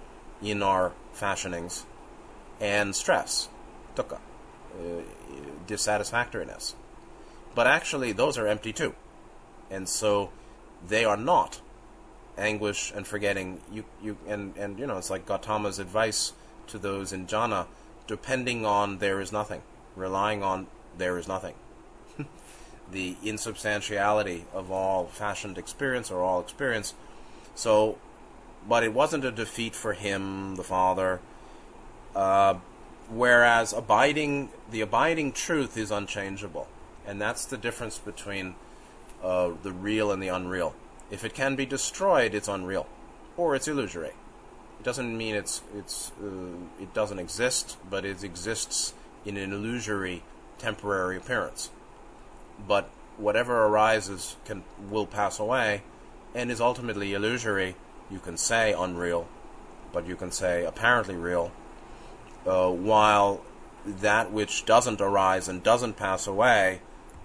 [0.42, 1.86] in our fashionings,
[2.60, 3.48] and stress,
[3.94, 5.02] dukkha, uh,
[5.66, 6.74] dissatisfactoriness.
[7.54, 8.94] But actually, those are empty too.
[9.70, 10.30] And so
[10.86, 11.60] they are not
[12.38, 13.60] anguish and forgetting.
[13.72, 16.32] You, you, and, and, you know, it's like Gautama's advice
[16.68, 17.66] to those in jhana
[18.10, 19.62] depending on there is nothing,
[19.94, 20.66] relying on
[20.98, 21.54] there is nothing.
[22.90, 26.92] the insubstantiality of all fashioned experience or all experience.
[27.54, 27.98] So,
[28.68, 31.20] but it wasn't a defeat for him, the father.
[32.16, 32.54] Uh,
[33.08, 36.66] whereas abiding, the abiding truth is unchangeable.
[37.06, 38.56] And that's the difference between
[39.22, 40.74] uh, the real and the unreal.
[41.10, 42.86] If it can be destroyed, it's unreal,
[43.36, 44.12] or it's illusory.
[44.78, 48.94] It doesn't mean it's it's uh, it doesn't exist, but it exists
[49.24, 50.22] in an illusory,
[50.58, 51.70] temporary appearance.
[52.66, 55.82] But whatever arises can will pass away,
[56.34, 57.76] and is ultimately illusory.
[58.10, 59.28] You can say unreal,
[59.92, 61.52] but you can say apparently real.
[62.46, 63.42] Uh, while
[63.84, 66.80] that which doesn't arise and doesn't pass away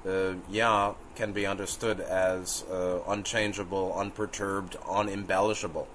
[0.05, 5.87] uh, yeah can be understood as uh, unchangeable, unperturbed, unembellishable.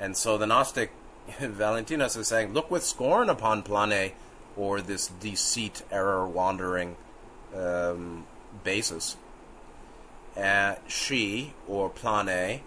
[0.00, 0.90] And so the Gnostic
[1.40, 4.12] Valentinus is saying, look with scorn upon plane,
[4.56, 6.96] or this deceit, error, wandering
[7.54, 8.26] um,
[8.62, 9.16] basis.
[10.36, 12.60] Uh, she, or plane,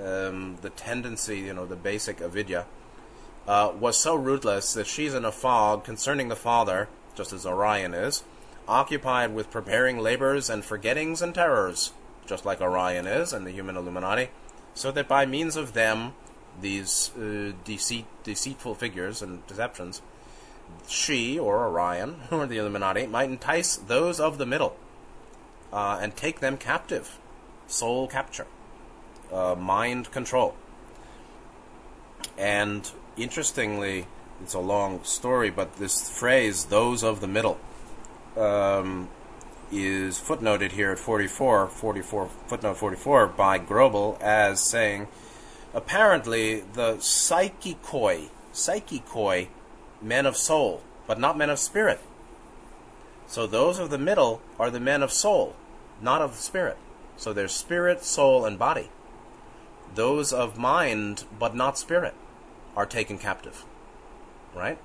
[0.00, 2.66] um, the tendency, you know, the basic avidya,
[3.46, 7.94] uh, was so rootless that she's in a fog concerning the Father, just as Orion
[7.94, 8.22] is,
[8.68, 11.92] occupied with preparing labors and forgettings and terrors,
[12.26, 14.30] just like Orion is and the human Illuminati,
[14.74, 16.12] so that by means of them,
[16.60, 20.02] these uh, deceit, deceitful figures and deceptions,
[20.86, 24.76] she, or Orion, or the Illuminati, might entice those of the middle
[25.72, 27.18] uh, and take them captive.
[27.66, 28.46] Soul capture,
[29.32, 30.54] uh, mind control.
[32.36, 34.06] And interestingly,
[34.42, 37.58] it's a long story, but this phrase, those of the middle,
[38.36, 39.08] um,
[39.70, 45.08] is footnoted here at 44, 44, footnote 44 by Grobel as saying,
[45.74, 49.48] apparently the psychikoi, psychikoi,
[50.00, 52.00] men of soul, but not men of spirit.
[53.26, 55.56] So those of the middle are the men of soul,
[56.00, 56.76] not of spirit.
[57.16, 58.90] So there's spirit, soul, and body.
[59.94, 62.14] Those of mind, but not spirit,
[62.76, 63.64] are taken captive.
[64.54, 64.78] Right?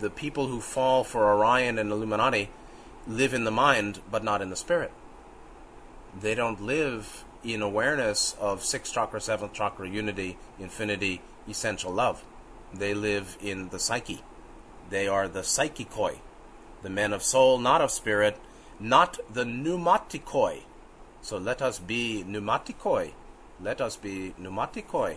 [0.00, 2.48] The people who fall for Orion and Illuminati
[3.06, 4.92] live in the mind, but not in the spirit.
[6.18, 12.24] They don't live in awareness of sixth chakra, seventh chakra, unity, infinity, essential love.
[12.72, 14.22] They live in the psyche.
[14.90, 16.18] They are the psychikoi,
[16.82, 18.38] the men of soul, not of spirit,
[18.78, 20.62] not the pneumatikoi.
[21.22, 23.12] So let us be pneumatikoi.
[23.60, 25.16] Let us be pneumatikoi,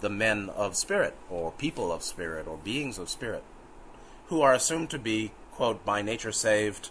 [0.00, 3.44] the men of spirit, or people of spirit, or beings of spirit,
[4.28, 6.90] who are assumed to be, quote, by nature saved,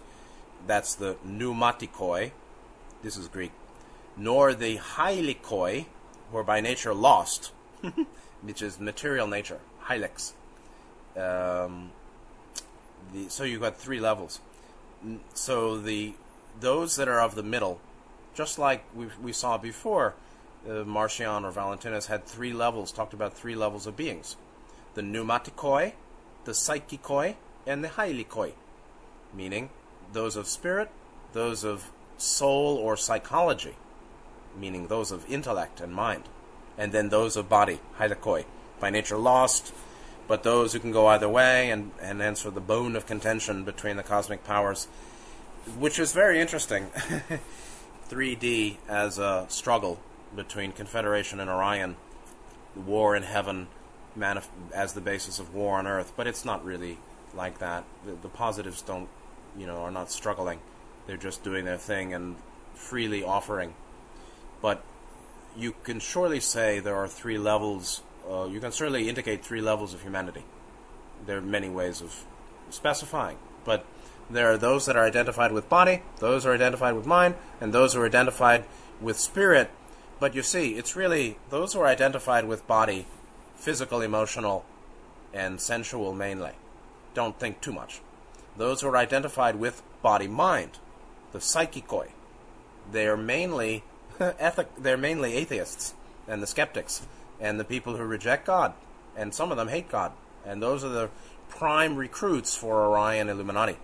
[0.68, 2.32] that's the pneumatikoi.
[3.04, 3.52] This is Greek.
[4.18, 5.86] Nor the hylikoi,
[6.32, 7.52] who are by nature lost,
[8.42, 9.60] which is material nature.
[9.84, 10.34] Hylex.
[11.16, 11.92] Um,
[13.14, 14.40] the, so you've got three levels.
[15.34, 16.14] So the
[16.60, 17.80] those that are of the middle,
[18.34, 20.16] just like we, we saw before,
[20.68, 24.38] uh, Marcion or Valentinus had three levels, talked about three levels of beings.
[24.96, 25.94] The pneumatikoi,
[26.46, 27.36] the psychikoi,
[27.68, 28.54] and the hylikoi,
[29.34, 29.70] meaning
[30.16, 30.90] those of spirit,
[31.34, 33.76] those of soul or psychology,
[34.58, 36.24] meaning those of intellect and mind,
[36.78, 38.46] and then those of body, hylikoi,
[38.80, 39.74] by nature lost,
[40.28, 43.98] but those who can go either way, and, and answer the bone of contention between
[43.98, 44.86] the cosmic powers,
[45.78, 46.88] which is very interesting.
[48.10, 50.00] 3D as a struggle
[50.36, 51.98] between Confederation and Orion,
[52.76, 53.68] war in heaven
[54.18, 57.00] manif- as the basis of war on Earth, but it's not really
[57.34, 57.84] like that.
[58.06, 59.10] The, the positives don't
[59.58, 60.60] you know, are not struggling.
[61.08, 62.36] They're just doing their thing and
[62.74, 63.74] freely offering.
[64.62, 64.84] But
[65.58, 68.02] you can surely say there are three levels.
[68.30, 70.44] Uh, you can certainly indicate three levels of humanity.
[71.26, 72.26] There are many ways of
[72.70, 73.86] specifying, but
[74.30, 77.94] there are those that are identified with body, those are identified with mind, and those
[77.94, 78.66] who are identified
[79.00, 79.70] with spirit.
[80.20, 83.06] But you see, it's really those who are identified with body,
[83.56, 84.66] physical, emotional,
[85.34, 86.54] and sensual mainly.
[87.14, 88.02] Don't think too much
[88.58, 90.80] those who are identified with body mind,
[91.32, 92.10] the psychikoi.
[92.92, 93.84] They are mainly
[94.20, 95.94] ethic, they're mainly atheists
[96.28, 97.06] and the skeptics
[97.40, 98.74] and the people who reject God,
[99.16, 100.14] and some of them hate God,
[100.46, 101.10] and those are the
[101.50, 103.78] prime recruits for Orion Illuminati.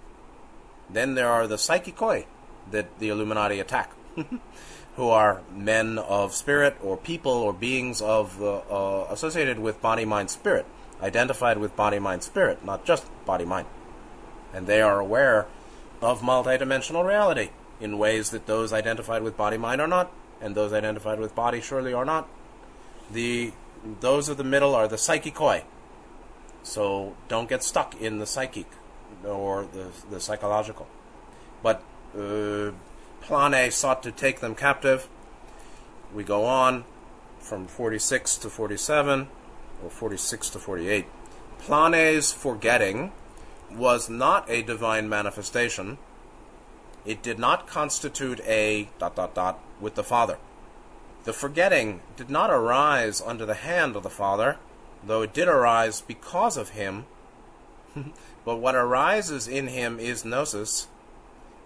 [0.90, 2.26] Then there are the psychikoi
[2.72, 3.92] that the Illuminati attack,
[4.96, 10.06] who are men of spirit or people or beings of uh, uh, associated with body
[10.06, 10.66] mind spirit,
[11.02, 13.68] identified with body mind spirit, not just body mind
[14.54, 15.48] and they are aware
[16.02, 20.74] of multidimensional reality in ways that those identified with body mind are not, and those
[20.74, 22.28] identified with body surely are not.
[23.12, 23.54] The
[24.00, 25.64] those of the middle are the psychikoi.
[26.64, 28.68] So don't get stuck in the psychic
[29.26, 30.88] or the the psychological.
[31.64, 31.84] But
[32.18, 32.72] uh,
[33.22, 35.08] Plane sought to take them captive.
[36.14, 36.84] We go on
[37.40, 39.28] from 46 to 47,
[39.84, 41.06] or 46 to 48.
[41.60, 43.12] Plane's forgetting
[43.76, 45.98] was not a divine manifestation.
[47.06, 50.38] It did not constitute a dot dot dot with the Father.
[51.24, 54.58] The forgetting did not arise under the hand of the Father,
[55.04, 57.06] though it did arise because of him.
[58.46, 60.88] but what arises in him is gnosis,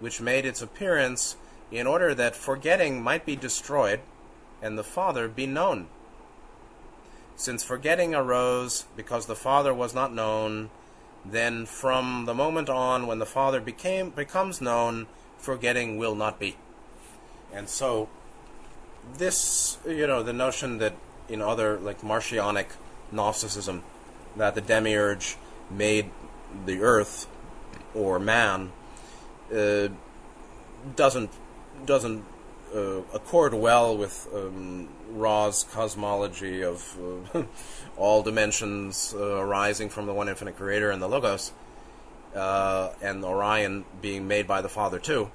[0.00, 1.36] which made its appearance
[1.70, 4.00] in order that forgetting might be destroyed
[4.62, 5.88] and the Father be known.
[7.36, 10.70] Since forgetting arose because the Father was not known,
[11.30, 15.06] then from the moment on when the Father became becomes known,
[15.38, 16.56] forgetting will not be.
[17.52, 18.08] And so
[19.18, 20.94] this you know, the notion that
[21.28, 22.66] in other like Marcionic
[23.12, 23.82] Gnosticism
[24.36, 25.36] that the demiurge
[25.70, 26.10] made
[26.66, 27.26] the earth
[27.94, 28.72] or man
[29.54, 29.88] uh,
[30.94, 31.30] doesn't
[31.84, 32.24] doesn't
[32.74, 36.96] uh, accord well with um, Ra's cosmology of
[37.34, 37.42] uh,
[37.96, 41.52] all dimensions uh, arising from the one infinite creator and the Logos.
[42.36, 45.30] uh, and Orion being made by the Father too.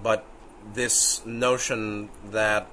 [0.00, 0.24] But
[0.72, 2.68] this notion that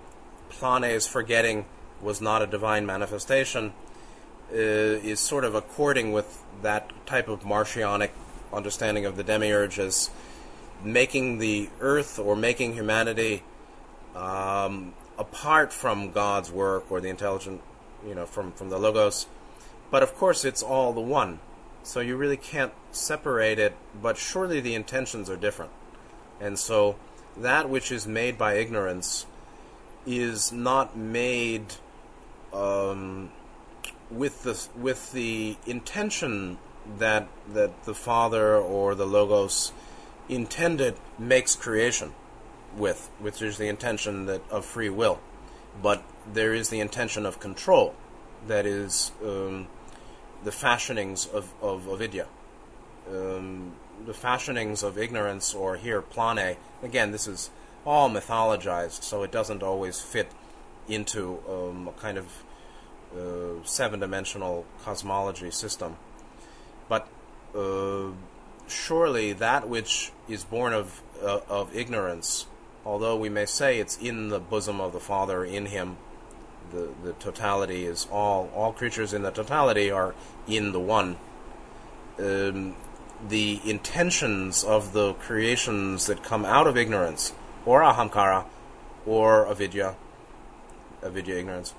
[0.50, 1.66] Plane's forgetting
[2.02, 3.74] was not a divine manifestation
[4.52, 8.10] uh, is sort of according with that type of Marcionic
[8.52, 10.10] understanding of the demiurge as
[10.84, 13.44] making the earth or making humanity
[14.16, 17.62] um, apart from God's work or the intelligent,
[18.06, 19.28] you know, from, from the Logos.
[19.90, 21.40] But of course, it's all the one.
[21.84, 25.72] So you really can't separate it, but surely the intentions are different.
[26.40, 26.96] And so
[27.38, 29.26] that which is made by ignorance
[30.06, 31.76] is not made
[32.54, 33.32] um,
[34.10, 36.58] with the with the intention
[36.98, 39.72] that that the Father or the Logos
[40.28, 42.14] intended makes creation
[42.78, 45.20] with, which is the intention that of free will,
[45.82, 46.04] but
[46.34, 47.94] there is the intention of control,
[48.48, 49.68] that is um,
[50.44, 52.28] the fashionings of of avidya,
[53.10, 53.74] um,
[54.06, 56.58] the fashionings of ignorance, or here plane.
[56.82, 57.50] Again, this is
[57.86, 60.32] all mythologized, so it doesn't always fit
[60.88, 62.44] into um, a kind of
[63.16, 65.98] uh, seven-dimensional cosmology system.
[66.90, 67.08] But
[67.56, 68.12] uh,
[68.68, 72.48] surely that which is born of uh, of ignorance,
[72.86, 75.98] although we may say it's in the bosom of the Father, in Him,
[76.72, 80.16] the the totality is all all creatures in the totality are
[80.48, 81.18] in the one.
[82.20, 82.76] Um,
[83.28, 87.34] the intentions of the creations that come out of ignorance,
[87.66, 88.46] or ahamkara,
[89.06, 89.96] or avidya,
[91.04, 91.74] avidya ignorance,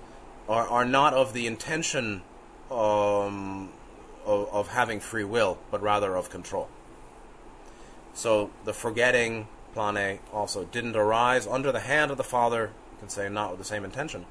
[0.48, 2.22] are, are not of the intention
[2.70, 3.70] um,
[4.24, 6.68] of, of having free will, but rather of control.
[8.14, 13.08] So the forgetting plane also didn't arise under the hand of the Father, you can
[13.08, 14.26] say not with the same intention,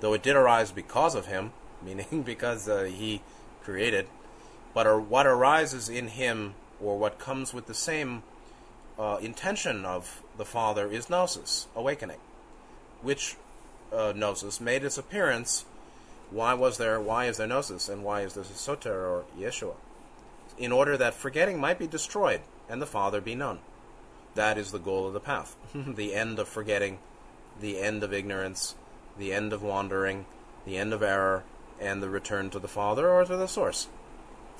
[0.00, 3.22] though it did arise because of him, meaning because uh, he
[3.62, 4.06] created.
[4.74, 8.22] But or what arises in him, or what comes with the same
[8.98, 12.18] uh, intention of the Father, is gnosis, awakening,
[13.02, 13.36] which
[13.92, 15.64] uh, gnosis made its appearance.
[16.30, 17.00] Why was there?
[17.00, 19.74] Why is there gnosis, and why is there soter or Yeshua?
[20.56, 23.58] In order that forgetting might be destroyed and the Father be known.
[24.34, 25.56] That is the goal of the path.
[25.74, 26.98] the end of forgetting,
[27.60, 28.74] the end of ignorance,
[29.18, 30.26] the end of wandering,
[30.64, 31.44] the end of error,
[31.80, 33.88] and the return to the Father or to the Source.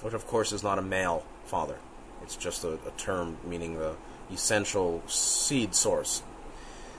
[0.02, 1.78] Which, of course, is not a male Father.
[2.22, 3.94] It's just a, a term meaning the
[4.32, 6.22] essential seed source.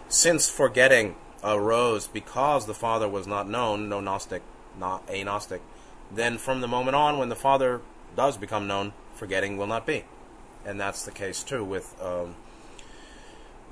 [0.07, 4.41] Since forgetting arose because the Father was not known, no Gnostic,
[4.79, 5.61] not a Gnostic,
[6.11, 7.81] then from the moment on when the Father
[8.15, 10.05] does become known, forgetting will not be
[10.65, 12.35] and that's the case too with um,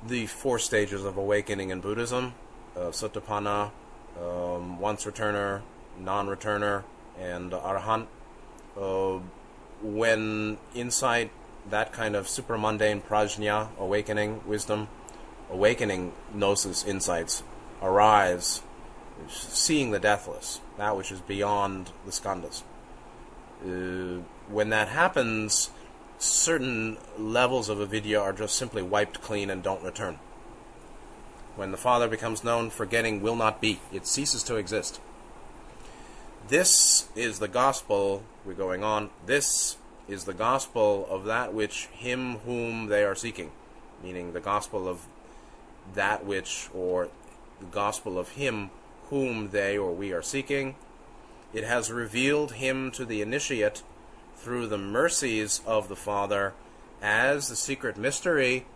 [0.06, 2.34] the four stages of awakening in Buddhism:
[2.76, 3.70] uh, Sotapanna,
[4.20, 5.62] um, once returner,
[5.98, 6.84] non-returner,
[7.18, 8.06] and arahant.
[8.76, 9.20] Uh,
[9.82, 11.30] when insight,
[11.68, 14.88] that kind of supramundane prajna, awakening, wisdom,
[15.50, 17.42] awakening gnosis insights
[17.80, 18.62] arise,
[19.28, 22.62] seeing the deathless, that which is beyond the skandhas.
[23.64, 25.70] Uh, when that happens,
[26.22, 30.18] certain levels of a avidya are just simply wiped clean and don't return.
[31.56, 33.80] When the Father becomes known, forgetting will not be.
[33.92, 35.00] It ceases to exist.
[36.48, 39.76] This is the gospel, we're going on, this
[40.08, 43.50] is the gospel of that which him whom they are seeking,
[44.02, 45.06] meaning the gospel of
[45.94, 47.08] that which, or
[47.58, 48.70] the gospel of him
[49.10, 50.76] whom they or we are seeking.
[51.52, 53.82] It has revealed him to the initiate
[54.42, 56.52] through the mercies of the Father
[57.00, 58.66] as the secret mystery,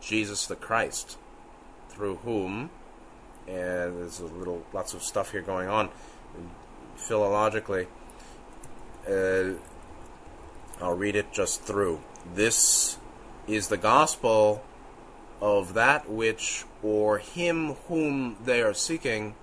[0.00, 1.18] Jesus the Christ,
[1.90, 2.70] through whom,
[3.46, 5.90] and there's a little lots of stuff here going on
[6.96, 7.86] philologically.
[9.06, 9.58] Uh,
[10.80, 12.00] I'll read it just through.
[12.34, 12.96] This
[13.46, 14.64] is the gospel
[15.42, 19.34] of that which, or him whom they are seeking.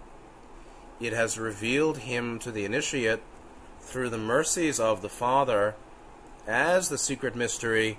[0.99, 3.22] It has revealed him to the initiate
[3.84, 5.75] through the mercies of the Father
[6.47, 7.97] as the secret mystery,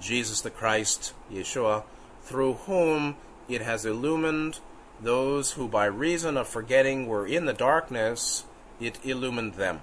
[0.00, 1.82] Jesus the Christ, Yeshua,
[2.22, 3.16] through whom
[3.48, 4.60] it has illumined
[5.00, 8.44] those who by reason of forgetting were in the darkness,
[8.80, 9.80] it illumined them.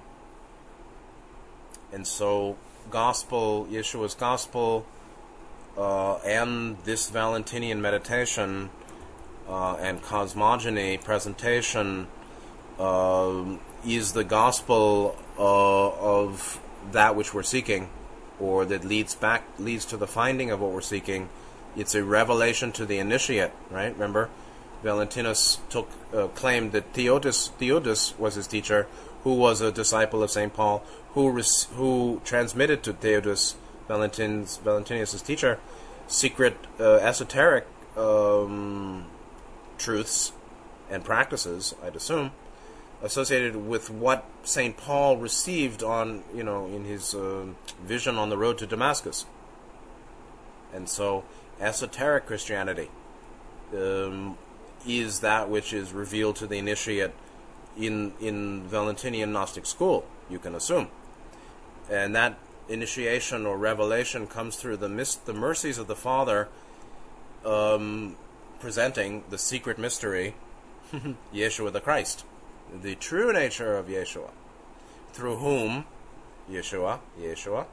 [1.94, 2.58] And so,
[2.90, 4.86] gospel, Yeshua's gospel,
[5.78, 8.70] uh, and this Valentinian meditation
[9.48, 12.08] uh, and cosmogony presentation
[12.80, 13.44] uh,
[13.86, 16.60] is the gospel uh, of
[16.92, 17.90] that which we're seeking,
[18.40, 21.30] or that leads back leads to the finding of what we're seeking.
[21.76, 23.94] It's a revelation to the initiate, right?
[23.94, 24.30] Remember,
[24.84, 28.88] Valentinus took uh, claimed that Theudas Theudas was his teacher,
[29.24, 30.84] who was a disciple of Saint Paul,
[31.14, 33.56] who res- who transmitted to Theudas
[33.88, 35.60] Valentin's Valentinius's teacher,
[36.08, 37.66] secret uh, esoteric
[37.98, 39.06] um,
[39.78, 40.32] truths
[40.90, 42.32] and practices, I'd assume,
[43.02, 47.46] associated with what Saint Paul received on you know in his uh,
[47.84, 49.26] vision on the road to Damascus.
[50.74, 51.24] And so,
[51.60, 52.90] esoteric Christianity
[53.74, 54.38] um,
[54.86, 57.12] is that which is revealed to the initiate
[57.78, 60.06] in in Valentinian Gnostic school.
[60.30, 60.90] You can assume,
[61.90, 62.38] and that
[62.68, 66.48] initiation or revelation comes through the mis- the mercies of the Father,
[67.46, 68.16] um,
[68.60, 70.36] presenting the secret mystery,
[71.34, 72.26] Yeshua the Christ,
[72.74, 74.32] the true nature of Yeshua,
[75.14, 75.86] through whom
[76.50, 77.66] Yeshua, Yeshua,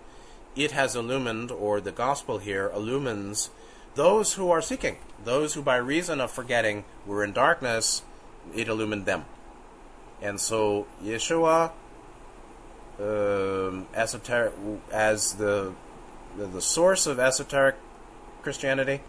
[0.55, 3.51] it has illumined, or the gospel here illumines
[3.95, 8.03] those who are seeking, those who by reason of forgetting were in darkness,
[8.55, 9.25] it illumined them.
[10.21, 11.73] And so Yeshua,
[13.01, 14.53] um, esoteric,
[14.91, 15.73] as the,
[16.37, 17.77] the the source of esoteric
[18.43, 19.01] Christianity,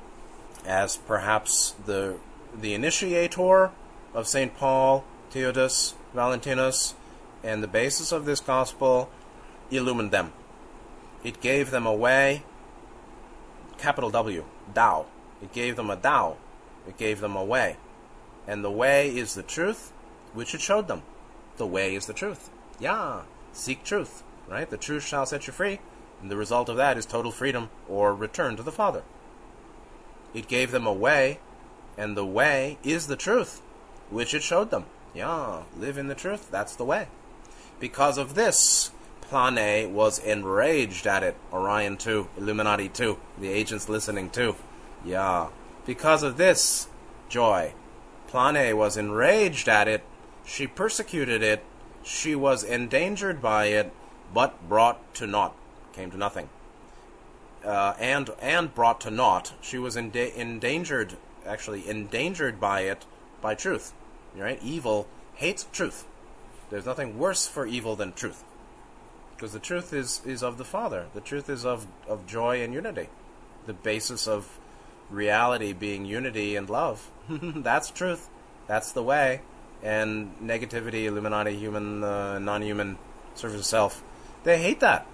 [0.66, 2.18] as perhaps the
[2.60, 3.72] the initiator
[4.14, 5.04] of Saint Paul,
[5.34, 6.94] Theudas, Valentinus,
[7.44, 9.10] and the basis of this gospel,
[9.72, 10.32] illumined them.
[11.24, 12.44] It gave them a way,
[13.78, 15.08] capital W, Tao.
[15.42, 16.38] It gave them a Tao.
[16.88, 17.78] It gave them a way.
[18.48, 19.92] And the way is the truth,
[20.34, 21.02] which it showed them.
[21.58, 22.50] The way is the truth.
[22.80, 23.22] Yeah.
[23.54, 24.70] Seek truth, right?
[24.70, 25.80] The truth shall set you free.
[26.22, 29.04] And the result of that is total freedom or return to the Father.
[30.34, 31.40] It gave them a way,
[31.98, 33.62] and the way is the truth,
[34.10, 34.86] which it showed them.
[35.14, 36.50] Yeah, live in the truth.
[36.50, 37.08] That's the way.
[37.80, 38.92] Because of this,
[39.22, 41.36] Plane was enraged at it.
[41.52, 44.56] Orion 2, Illuminati 2, the agents listening too.
[45.06, 45.48] Yeah.
[45.86, 46.88] Because of this,
[47.30, 47.74] Joy,
[48.28, 50.04] Plane was enraged at it.
[50.46, 51.64] She persecuted it.
[52.04, 53.92] She was endangered by it,
[54.34, 55.56] but brought to naught.
[55.94, 56.50] Came to nothing.
[57.64, 59.54] Uh, and and brought to naught.
[59.62, 63.06] She was enda- endangered, actually endangered by it,
[63.42, 63.94] by truth.
[64.36, 64.60] Right?
[64.64, 66.06] Evil hates truth.
[66.70, 68.44] There's nothing worse for evil than truth.
[69.36, 71.08] Because the truth is, is of the Father.
[71.14, 73.10] The truth is of, of joy and unity.
[73.68, 74.60] The basis of
[75.10, 77.10] reality being unity and love.
[77.30, 78.30] That's truth.
[78.68, 79.42] That's the way.
[79.84, 82.98] And negativity, Illuminati, human, uh, non-human,
[83.36, 84.04] service of self,
[84.44, 85.06] they hate that.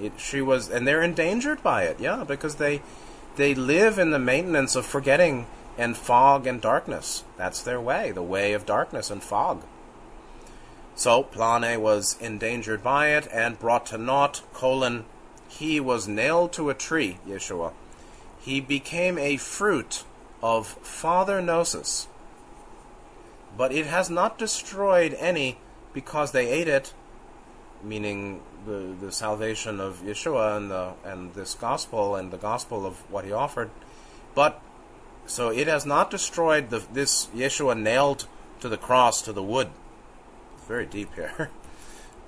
[0.00, 1.98] It, she was, and they're endangered by it.
[2.00, 2.82] Yeah, because they
[3.36, 5.46] they live in the maintenance of forgetting
[5.78, 7.24] and fog and darkness.
[7.36, 9.62] That's their way, the way of darkness and fog.
[10.96, 15.04] So Plane was endangered by it and brought to naught, colon,
[15.48, 17.72] he was nailed to a tree, Yeshua.
[18.40, 20.04] He became a fruit
[20.42, 22.08] of Father Gnosis.
[23.56, 25.58] But it has not destroyed any
[25.92, 26.92] because they ate it,
[27.82, 32.98] meaning the, the salvation of Yeshua and the and this gospel and the gospel of
[33.10, 33.70] what he offered.
[34.34, 34.60] But
[35.28, 38.26] so it has not destroyed the, this Yeshua nailed
[38.60, 39.68] to the cross to the wood
[40.56, 41.50] It's very deep here.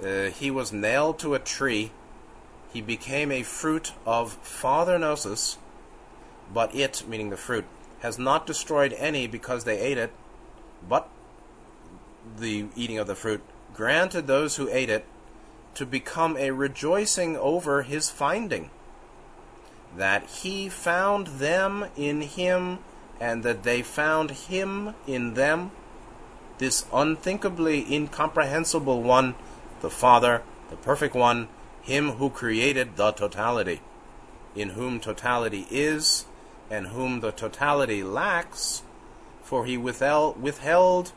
[0.01, 1.90] Uh, he was nailed to a tree.
[2.72, 5.59] He became a fruit of Father Gnosis,
[6.55, 7.66] but it, meaning the fruit,
[8.01, 10.11] has not destroyed any because they ate it,
[10.88, 11.11] but
[12.38, 13.42] the eating of the fruit
[13.74, 15.05] granted those who ate it
[15.74, 18.70] to become a rejoicing over his finding,
[19.96, 22.78] that he found them in him,
[23.20, 25.70] and that they found him in them
[26.58, 29.34] this unthinkably incomprehensible one,
[29.80, 31.48] the Father, the perfect one,
[31.82, 33.80] him who created the totality,
[34.54, 36.26] in whom totality is,
[36.70, 38.82] and whom the totality lacks,
[39.42, 41.12] for he withheld,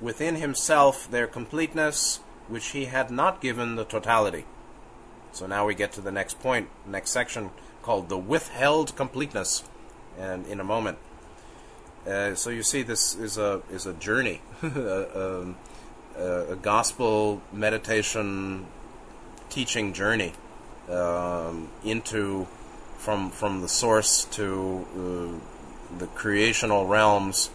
[0.00, 4.44] within himself their completeness, which he had not given the totality.
[5.32, 7.50] So now we get to the next point, next section,
[7.82, 9.64] called the withheld completeness,
[10.18, 10.98] and in a moment.
[12.08, 15.52] Uh, so you see, this is a is a journey, a,
[16.16, 18.64] a, a, gospel meditation
[19.50, 20.32] teaching journey
[20.88, 22.46] um, into
[22.96, 27.50] from from the source to uh, the creational realms,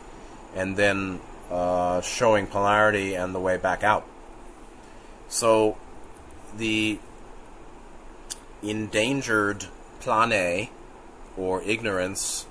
[0.55, 4.05] and then uh, showing polarity and the way back out.
[5.29, 5.77] So
[6.55, 6.99] the
[8.61, 9.65] endangered
[9.99, 10.69] plane
[11.35, 12.45] or ignorance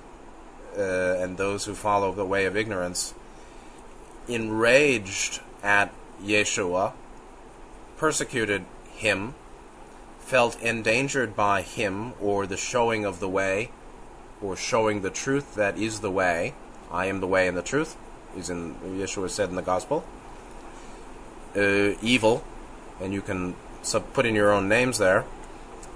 [0.77, 3.13] uh, and those who follow the way of ignorance,
[4.27, 6.93] enraged at Yeshua,
[7.97, 9.33] persecuted him,
[10.19, 13.71] felt endangered by him or the showing of the way,
[14.41, 16.53] or showing the truth that is the way.
[16.91, 17.97] I am the way and the truth,
[18.37, 20.03] is in Yeshua said in the gospel.
[21.55, 22.43] Uh, evil,
[22.99, 25.25] and you can sub- put in your own names there.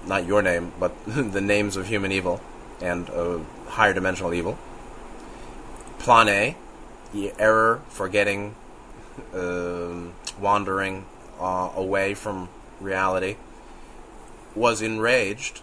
[0.06, 2.40] not your name, but the names of human evil
[2.80, 4.58] and uh, higher dimensional evil.
[5.98, 6.54] Plane,
[7.12, 8.54] the error, forgetting,
[9.34, 11.04] um, wandering
[11.40, 12.48] uh, away from
[12.80, 13.36] reality,
[14.54, 15.60] was enraged,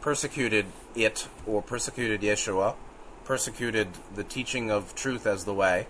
[0.00, 2.74] persecuted it or persecuted Yeshua,
[3.24, 5.86] persecuted the teaching of truth as the way,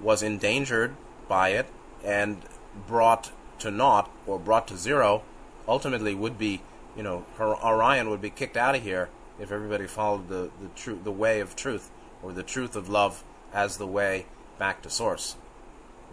[0.00, 0.94] was endangered
[1.26, 1.66] by it,
[2.04, 2.42] and
[2.86, 5.22] brought to naught or brought to zero,
[5.66, 6.60] ultimately would be,
[6.96, 9.08] you know, Orion would be kicked out of here
[9.38, 11.90] if everybody followed the the true the way of truth
[12.24, 13.22] or the truth of love
[13.52, 14.26] as the way
[14.58, 15.36] back to source.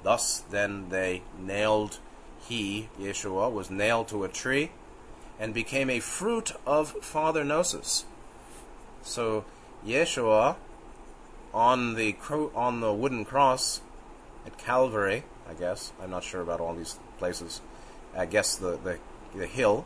[0.04, 2.00] Thus, then they nailed
[2.48, 4.72] he Yeshua was nailed to a tree
[5.40, 8.06] and became a fruit of Father Gnosis.
[9.04, 9.46] So
[9.86, 10.56] Yeshua
[11.54, 13.82] on the cro- on the wooden cross
[14.46, 17.62] at Calvary, I guess I'm not sure about all these places.
[18.16, 19.00] I guess the the,
[19.36, 19.86] the hill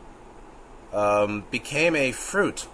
[0.92, 2.66] um, became a fruit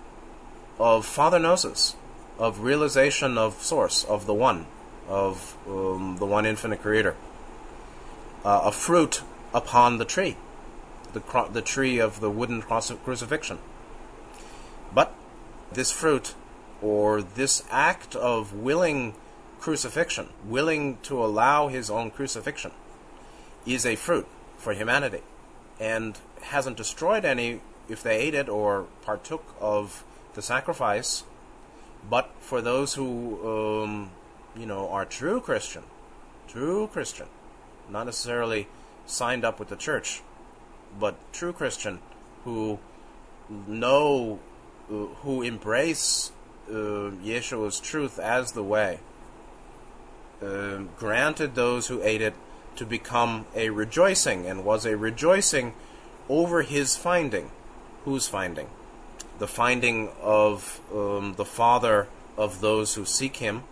[0.79, 1.97] of Father Gnosis,
[2.39, 4.67] of realization of Source, of the One,
[5.09, 7.17] of um, the One Infinite Creator.
[8.45, 9.23] Uh, a fruit
[9.55, 10.37] upon the tree,
[11.13, 13.59] the, cro- the tree of the wooden cross- crucifixion.
[14.95, 15.15] But
[15.73, 16.35] this fruit,
[16.81, 19.15] or this act of willing
[19.61, 22.73] crucifixion, willing to allow his own crucifixion,
[23.65, 24.27] is a fruit
[24.59, 25.21] for humanity
[25.79, 30.05] and hasn't destroyed any if they ate it or partook of
[30.35, 31.25] the sacrifice.
[32.09, 34.11] But for those who, um,
[34.57, 35.85] you know, are true Christian,
[36.49, 37.29] true Christian,
[37.89, 38.69] not necessarily
[39.07, 40.23] signed up with the church,
[40.99, 42.01] but true Christian
[42.45, 42.79] who
[43.67, 44.41] know,
[44.91, 46.33] uh, who embrace
[46.69, 49.01] uh, Yeshua's truth as the way,
[50.43, 52.35] uh, granted those who ate it
[52.77, 55.75] to become a rejoicing, and was a rejoicing
[56.29, 57.51] over his finding.
[58.05, 58.69] Whose finding?
[59.39, 63.65] The finding of um, the Father of those who seek him,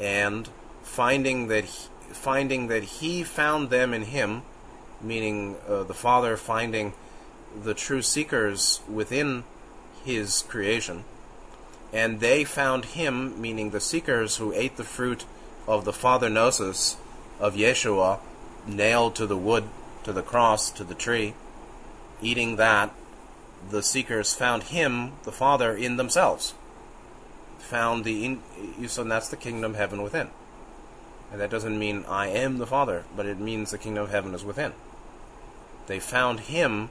[0.00, 0.48] and
[0.82, 4.42] finding that he, finding that he found them in him,
[5.00, 6.92] meaning uh, the Father finding
[7.62, 9.44] the true seekers within
[10.04, 11.04] his creation,
[11.92, 15.24] and they found him, meaning the seekers who ate the fruit
[15.66, 16.96] of the Father Gnosis
[17.38, 18.18] of Yeshua,
[18.66, 19.64] nailed to the wood,
[20.04, 21.34] to the cross, to the tree,
[22.22, 22.92] eating that,
[23.68, 26.54] the seekers found him, the Father, in themselves.
[27.58, 30.30] Found the, in, so that's the kingdom heaven within.
[31.30, 34.34] And that doesn't mean I am the Father, but it means the kingdom of heaven
[34.34, 34.72] is within.
[35.86, 36.90] They found Him,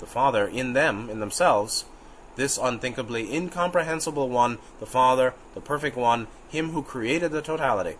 [0.00, 1.84] the Father, in them, in themselves,
[2.36, 7.96] this unthinkably incomprehensible one, the Father, the perfect one, Him who created the totality.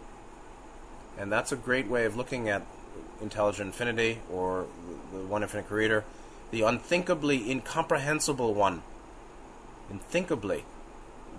[1.19, 2.67] And that's a great way of looking at
[3.21, 4.67] intelligent infinity or
[5.13, 6.05] the one infinite creator,
[6.51, 8.83] the unthinkably incomprehensible one.
[9.89, 10.65] Unthinkably,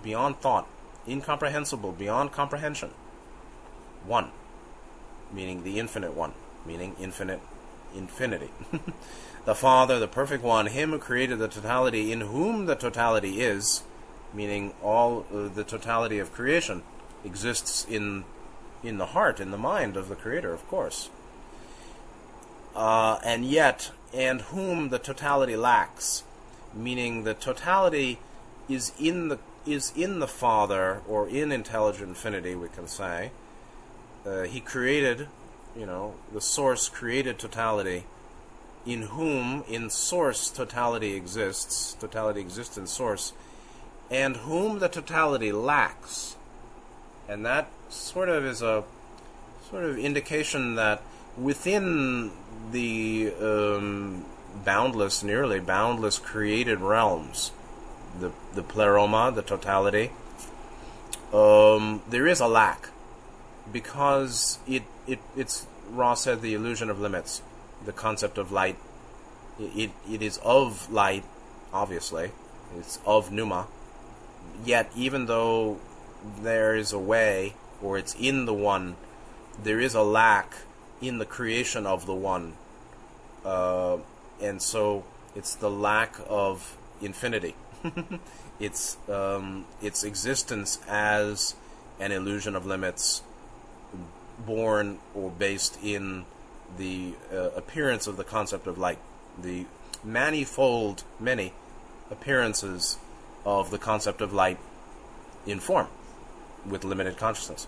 [0.03, 0.67] beyond thought,
[1.07, 2.91] incomprehensible, beyond comprehension
[4.05, 4.31] one,
[5.31, 6.33] meaning the infinite one,
[6.65, 7.39] meaning infinite
[7.95, 8.49] infinity.
[9.45, 13.83] the Father, the perfect one, him who created the totality, in whom the totality is,
[14.33, 16.83] meaning all uh, the totality of creation
[17.23, 18.23] exists in
[18.83, 21.09] in the heart, in the mind of the creator, of course.
[22.75, 26.23] Uh, and yet, and whom the totality lacks,
[26.73, 28.19] meaning the totality
[28.69, 33.31] is in the is in the Father or in intelligent infinity, we can say,
[34.25, 35.27] uh, he created,
[35.77, 38.05] you know, the source created totality,
[38.85, 43.33] in whom, in source, totality exists, totality exists in source,
[44.09, 46.35] and whom the totality lacks.
[47.29, 48.83] And that sort of is a
[49.69, 51.03] sort of indication that
[51.37, 52.31] within
[52.71, 54.25] the um,
[54.63, 57.51] boundless, nearly boundless created realms,
[58.19, 60.11] the the pleroma, the totality,
[61.33, 62.89] um, there is a lack
[63.71, 67.41] because it, it it's Ross said the illusion of limits,
[67.85, 68.77] the concept of light.
[69.59, 71.23] It, it is of light,
[71.73, 72.31] obviously.
[72.77, 73.67] It's of Pneuma.
[74.65, 75.79] Yet, even though
[76.41, 78.95] there is a way, or it's in the one,
[79.61, 80.55] there is a lack
[81.01, 82.53] in the creation of the one.
[83.43, 83.97] Uh,
[84.41, 85.03] and so
[85.35, 87.55] it's the lack of infinity.
[88.59, 91.55] it's um, its existence as
[91.99, 93.23] an illusion of limits
[94.45, 96.25] born or based in
[96.77, 98.99] the uh, appearance of the concept of light,
[99.39, 99.65] the
[100.03, 101.53] manifold, many
[102.09, 102.97] appearances
[103.45, 104.57] of the concept of light
[105.45, 105.87] in form
[106.65, 107.67] with limited consciousness.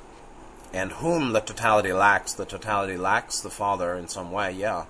[0.73, 4.85] And whom the totality lacks, the totality lacks the Father in some way, yeah.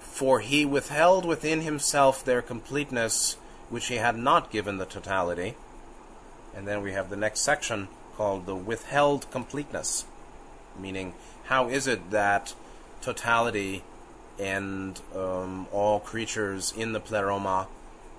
[0.00, 3.36] For he withheld within himself their completeness
[3.68, 5.54] which he had not given the totality.
[6.54, 10.04] And then we have the next section called the withheld completeness,
[10.78, 12.54] meaning how is it that
[13.00, 13.82] totality
[14.38, 17.68] and um, all creatures in the pleroma,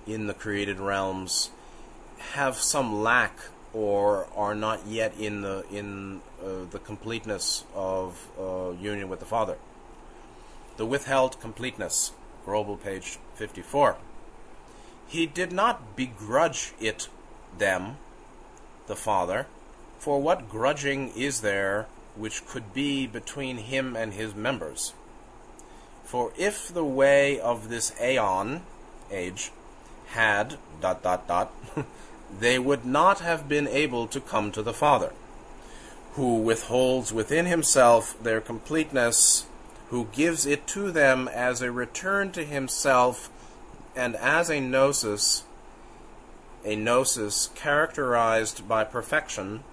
[0.05, 1.49] in the created realms,
[2.33, 3.39] have some lack
[3.73, 9.25] or are not yet in the in uh, the completeness of uh, union with the
[9.25, 9.57] Father.
[10.77, 12.11] The withheld completeness,
[12.45, 13.97] Grobel page 54.
[15.07, 17.07] He did not begrudge it
[17.57, 17.97] them,
[18.87, 19.47] the Father,
[19.99, 24.93] for what grudging is there which could be between him and his members?
[26.03, 28.61] For if the way of this aeon,
[29.11, 29.51] age,
[30.07, 31.53] had, dot, dot, dot,
[32.39, 35.13] they would not have been able to come to the Father,
[36.17, 39.45] who withholds within himself their completeness,
[39.89, 43.29] who gives it to them as a return to himself
[43.95, 45.43] and as a gnosis,
[46.65, 49.63] a gnosis characterized by perfection,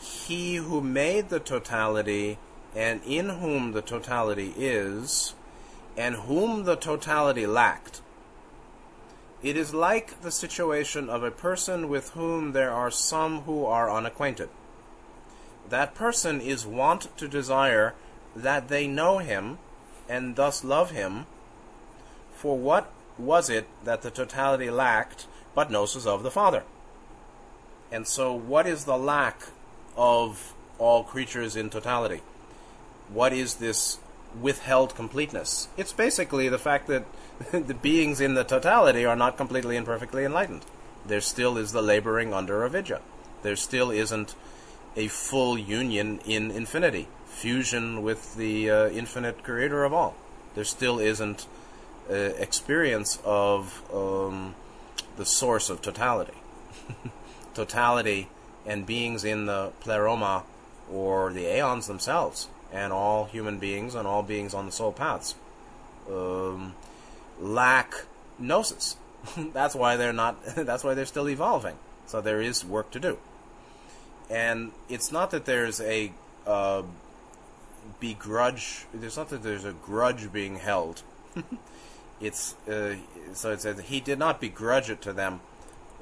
[0.00, 2.38] he who made the totality
[2.74, 5.34] and in whom the totality is,
[5.94, 8.00] and whom the totality lacked,
[9.42, 13.90] it is like the situation of a person with whom there are some who are
[13.90, 14.48] unacquainted.
[15.70, 17.94] That person is wont to desire
[18.36, 19.58] that they know him
[20.08, 21.26] and thus love him.
[22.34, 26.64] For what was it that the totality lacked but gnosis of the Father?
[27.92, 29.42] And so, what is the lack
[29.96, 32.22] of all creatures in totality?
[33.08, 33.98] What is this
[34.40, 35.68] withheld completeness?
[35.76, 37.04] It's basically the fact that
[37.52, 40.64] the beings in the totality are not completely and perfectly enlightened.
[41.06, 43.00] There still is the laboring under avidya.
[43.42, 44.34] There still isn't
[44.96, 50.14] a full union in infinity, fusion with the uh, infinite creator of all.
[50.54, 51.46] There still isn't
[52.10, 54.54] uh, experience of um,
[55.16, 56.34] the source of totality.
[57.54, 58.28] totality
[58.66, 60.44] and beings in the pleroma
[60.90, 65.34] or the aeons themselves, and all human beings and all beings on the soul paths.
[66.10, 66.74] Um,
[67.40, 68.06] lack
[68.38, 68.96] gnosis.
[69.52, 70.42] that's why they're not.
[70.56, 71.76] that's why they're still evolving.
[72.06, 73.18] So there is work to do,
[74.30, 76.12] and it's not that there's a
[76.46, 76.82] uh,
[77.98, 78.86] begrudge.
[78.94, 81.02] There's not that there's a grudge being held.
[82.20, 82.94] it's uh,
[83.34, 85.40] so it says he did not begrudge it to them.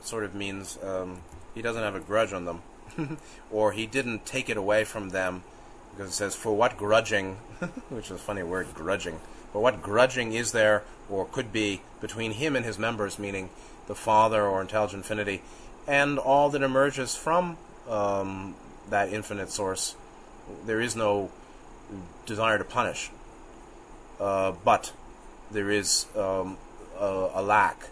[0.03, 1.23] sort of means um,
[1.55, 2.63] he doesn't have a grudge on them,
[3.51, 5.43] or he didn't take it away from them,
[5.91, 7.35] because it says for what grudging,
[7.89, 9.19] which is a funny word, grudging
[9.53, 13.51] but what grudging is there or could be between him and his members, meaning
[13.87, 15.43] the Father or intelligent infinity,
[15.87, 17.57] and all that emerges from
[17.89, 18.55] um,
[18.91, 19.97] that infinite source?
[20.65, 21.31] There is no
[22.27, 23.11] desire to punish,
[24.21, 24.93] uh, but
[25.51, 26.59] there is um,
[26.99, 27.89] a, a, lack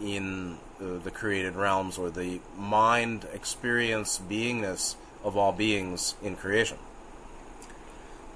[0.00, 6.78] in uh, the created realms or the mind experience beingness of all beings in creation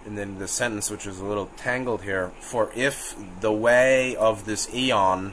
[0.08, 4.46] and then the sentence which is a little tangled here for if the way of
[4.46, 5.32] this eon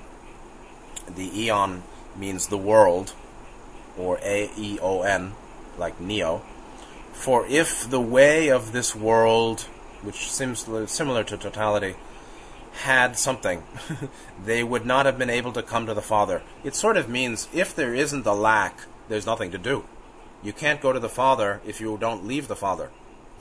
[1.15, 1.83] the eon
[2.15, 3.13] means the world
[3.97, 5.33] or a e o n
[5.77, 6.41] like neo.
[7.13, 9.67] For if the way of this world
[10.01, 11.95] which seems similar to totality
[12.83, 13.63] had something
[14.43, 16.43] they would not have been able to come to the father.
[16.63, 19.85] It sort of means if there isn't a lack there's nothing to do.
[20.43, 22.91] You can't go to the father if you don't leave the father.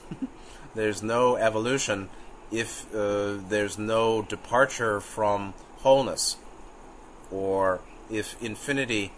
[0.75, 2.09] There's no evolution
[2.51, 6.37] if uh, there's no departure from wholeness,
[7.31, 9.11] or if infinity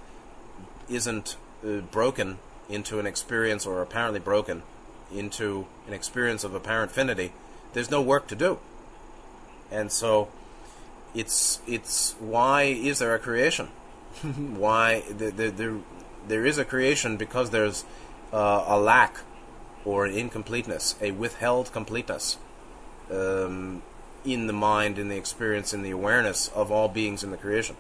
[0.90, 2.40] isn't uh, broken
[2.70, 4.64] into an experience, or apparently broken
[5.14, 7.32] into an experience of apparent finity,
[7.74, 8.60] there's no work to do.
[9.72, 10.30] And so,
[11.14, 13.68] it's it's why is there a creation?
[14.24, 15.76] why there, there,
[16.28, 17.86] there is a creation because there's
[18.34, 19.20] uh, a lack
[19.86, 22.38] or an incompleteness, a withheld completeness
[23.12, 23.82] um,
[24.26, 27.76] in the mind, in the experience, in the awareness of all beings in the creation,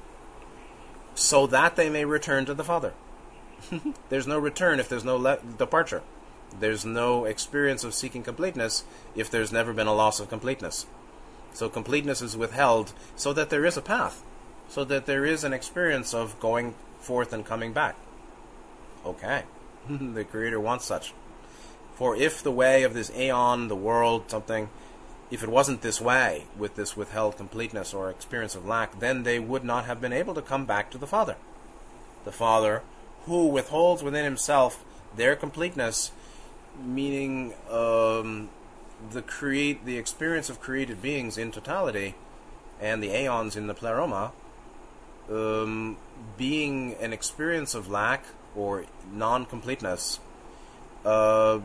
[1.16, 2.94] so that they may return to the Father.
[4.10, 6.02] there's no return if there's no le- departure.
[6.60, 8.84] There's no experience of seeking completeness
[9.16, 10.86] if there's never been a loss of completeness.
[11.54, 14.24] So completeness is withheld so that there is a path,
[14.70, 17.96] so that there is an experience of going forth and coming back.
[19.06, 19.44] Okay.
[19.90, 21.14] the Creator wants such.
[21.96, 24.70] For if the way of this aeon, the world, something,
[25.32, 29.40] if it wasn't this way, with this withheld completeness or experience of lack, then they
[29.40, 31.36] would not have been able to come back to the Father.
[32.24, 32.84] The Father,
[33.28, 34.84] who withholds within himself
[35.16, 36.12] their completeness,
[36.84, 38.50] meaning um,
[39.12, 42.16] the create the experience of created beings in totality,
[42.82, 44.32] and the aeons in the pleroma,
[45.30, 45.98] um,
[46.38, 48.24] being an experience of lack
[48.56, 50.20] or non completeness
[51.06, 51.60] uh,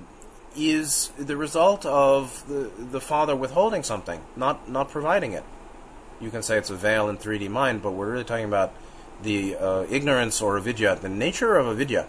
[0.56, 5.44] is the result of the, the Father withholding something, not, not providing it.
[6.20, 8.72] You can say it's a veil in 3D mind, but we're really talking about
[9.22, 12.06] the uh, ignorance or avidya, the nature of avidya,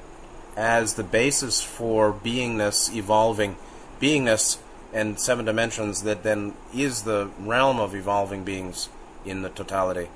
[0.55, 3.55] as the basis for beingness, evolving
[3.99, 4.57] beingness,
[4.93, 8.89] and seven dimensions that then is the realm of evolving beings
[9.25, 10.07] in the totality.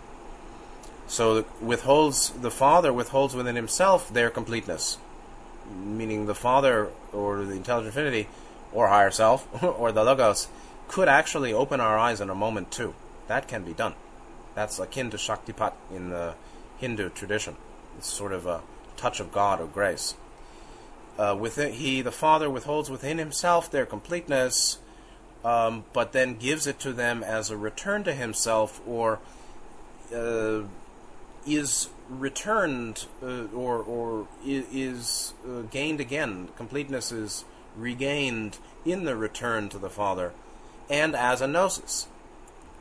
[1.08, 4.98] So withholds the Father withholds within himself their completeness,
[5.74, 8.28] meaning the Father or the intelligent infinity
[8.74, 10.48] or higher self or the Logos
[10.88, 12.94] could actually open our eyes in a moment too.
[13.28, 13.94] That can be done.
[14.54, 16.36] That's akin to Shaktipat in the
[16.78, 17.56] Hindu tradition.
[17.98, 18.62] It's sort of a
[18.96, 20.16] touch of God or grace.
[21.18, 24.78] Uh, within, he, the Father, withholds within himself their completeness,
[25.44, 29.20] um, but then gives it to them as a return to himself or
[30.14, 30.62] uh,
[31.46, 36.50] is returned uh, or, or is uh, gained again.
[36.56, 40.34] Completeness is regained in the return to the Father,
[40.90, 42.08] and as a gnosis.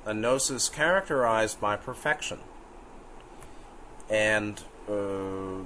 [0.05, 2.39] A gnosis characterized by perfection.
[4.09, 5.65] And uh,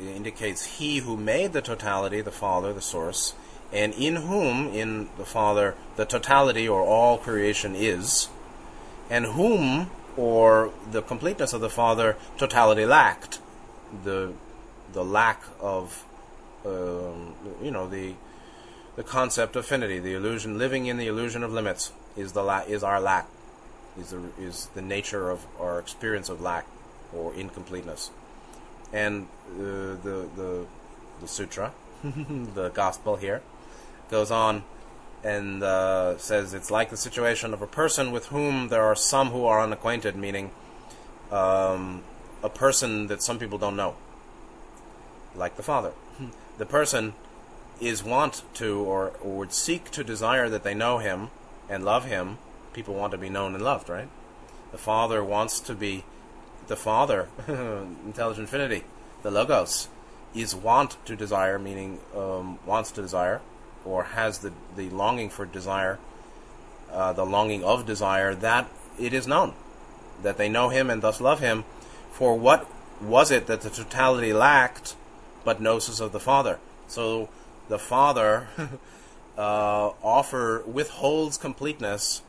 [0.00, 3.34] indicates he who made the totality, the Father, the Source,
[3.72, 8.28] and in whom, in the Father, the totality or all creation is,
[9.08, 13.40] and whom or the completeness of the Father totality lacked,
[14.04, 14.32] the
[14.92, 16.04] the lack of
[16.66, 18.14] um, you know the
[18.96, 22.64] the concept of finity, the illusion, living in the illusion of limits, is the la-
[22.66, 23.28] is our lack,
[23.98, 26.66] is the is the nature of our experience of lack
[27.14, 28.10] or incompleteness,
[28.92, 30.66] and uh, the the
[31.20, 33.42] the sutra, the gospel here,
[34.10, 34.64] goes on
[35.22, 39.30] and uh, says it's like the situation of a person with whom there are some
[39.30, 40.50] who are unacquainted, meaning
[41.30, 42.02] um,
[42.42, 43.96] a person that some people don't know,
[45.34, 45.92] like the Father.
[46.58, 47.14] the person
[47.80, 51.28] is want to or, or would seek to desire that they know him
[51.68, 52.38] and love him.
[52.72, 54.08] People want to be known and loved, right?
[54.72, 56.04] The Father wants to be
[56.70, 58.84] the Father, intelligent infinity,
[59.24, 59.88] the Logos,
[60.36, 63.40] is want to desire, meaning um, wants to desire
[63.84, 65.98] or has the, the longing for desire,
[66.92, 69.52] uh, the longing of desire, that it is known.
[70.22, 71.64] That they know him and thus love him.
[72.12, 72.70] For what
[73.02, 74.94] was it that the totality lacked
[75.44, 76.60] but gnosis of the Father?
[76.86, 77.30] So
[77.68, 78.46] the Father
[79.36, 82.22] uh, offer withholds completeness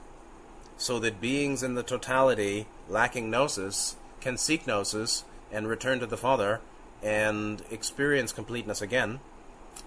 [0.77, 6.17] so that beings in the totality lacking gnosis can seek gnosis and return to the
[6.17, 6.61] Father
[7.03, 9.19] and experience completeness again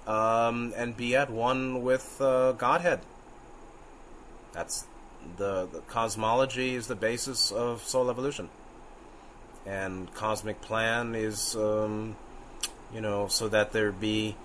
[0.06, 3.00] um, and be at one with uh, Godhead.
[4.52, 4.86] That's
[5.36, 8.50] the, the cosmology is the basis of soul evolution,
[9.66, 12.16] and cosmic plan is, um,
[12.92, 14.36] you know, so that there be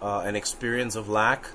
[0.00, 1.46] uh, an experience of lack,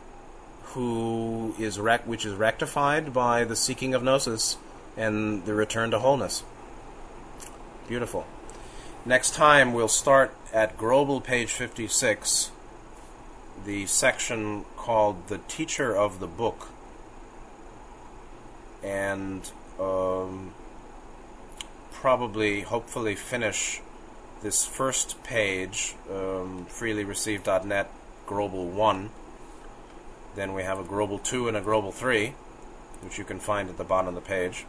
[0.63, 4.57] who is rec- which is rectified by the seeking of gnosis
[4.97, 6.43] and the return to wholeness.
[7.87, 8.25] Beautiful.
[9.05, 12.51] Next time we'll start at Grobel page 56
[13.63, 16.69] the section called The Teacher of the Book.
[18.83, 20.53] And um,
[21.91, 23.81] probably, hopefully, finish
[24.41, 27.89] this first page, um, freelyreceived.net,
[28.27, 29.09] Grobel 1.
[30.35, 32.33] Then we have a Grobel 2 and a Grobel 3,
[33.01, 34.65] which you can find at the bottom of the page.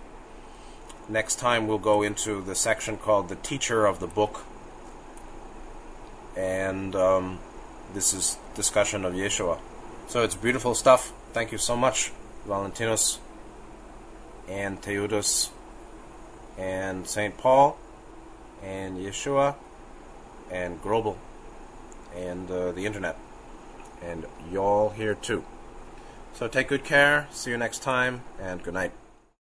[1.09, 4.44] Next time we'll go into the section called The Teacher of the Book.
[6.36, 7.38] And um,
[7.94, 9.59] this is discussion of Yeshua.
[10.09, 11.12] So it's beautiful stuff.
[11.32, 12.12] Thank you so much,
[12.46, 13.18] Valentinus
[14.48, 15.50] and Theudas
[16.59, 17.36] and St.
[17.36, 17.78] Paul
[18.62, 19.54] and Yeshua
[20.50, 21.16] and Grobel
[22.14, 23.16] and uh, the internet
[24.02, 25.44] and y'all here too.
[26.34, 27.28] So take good care.
[27.30, 28.92] See you next time and good night.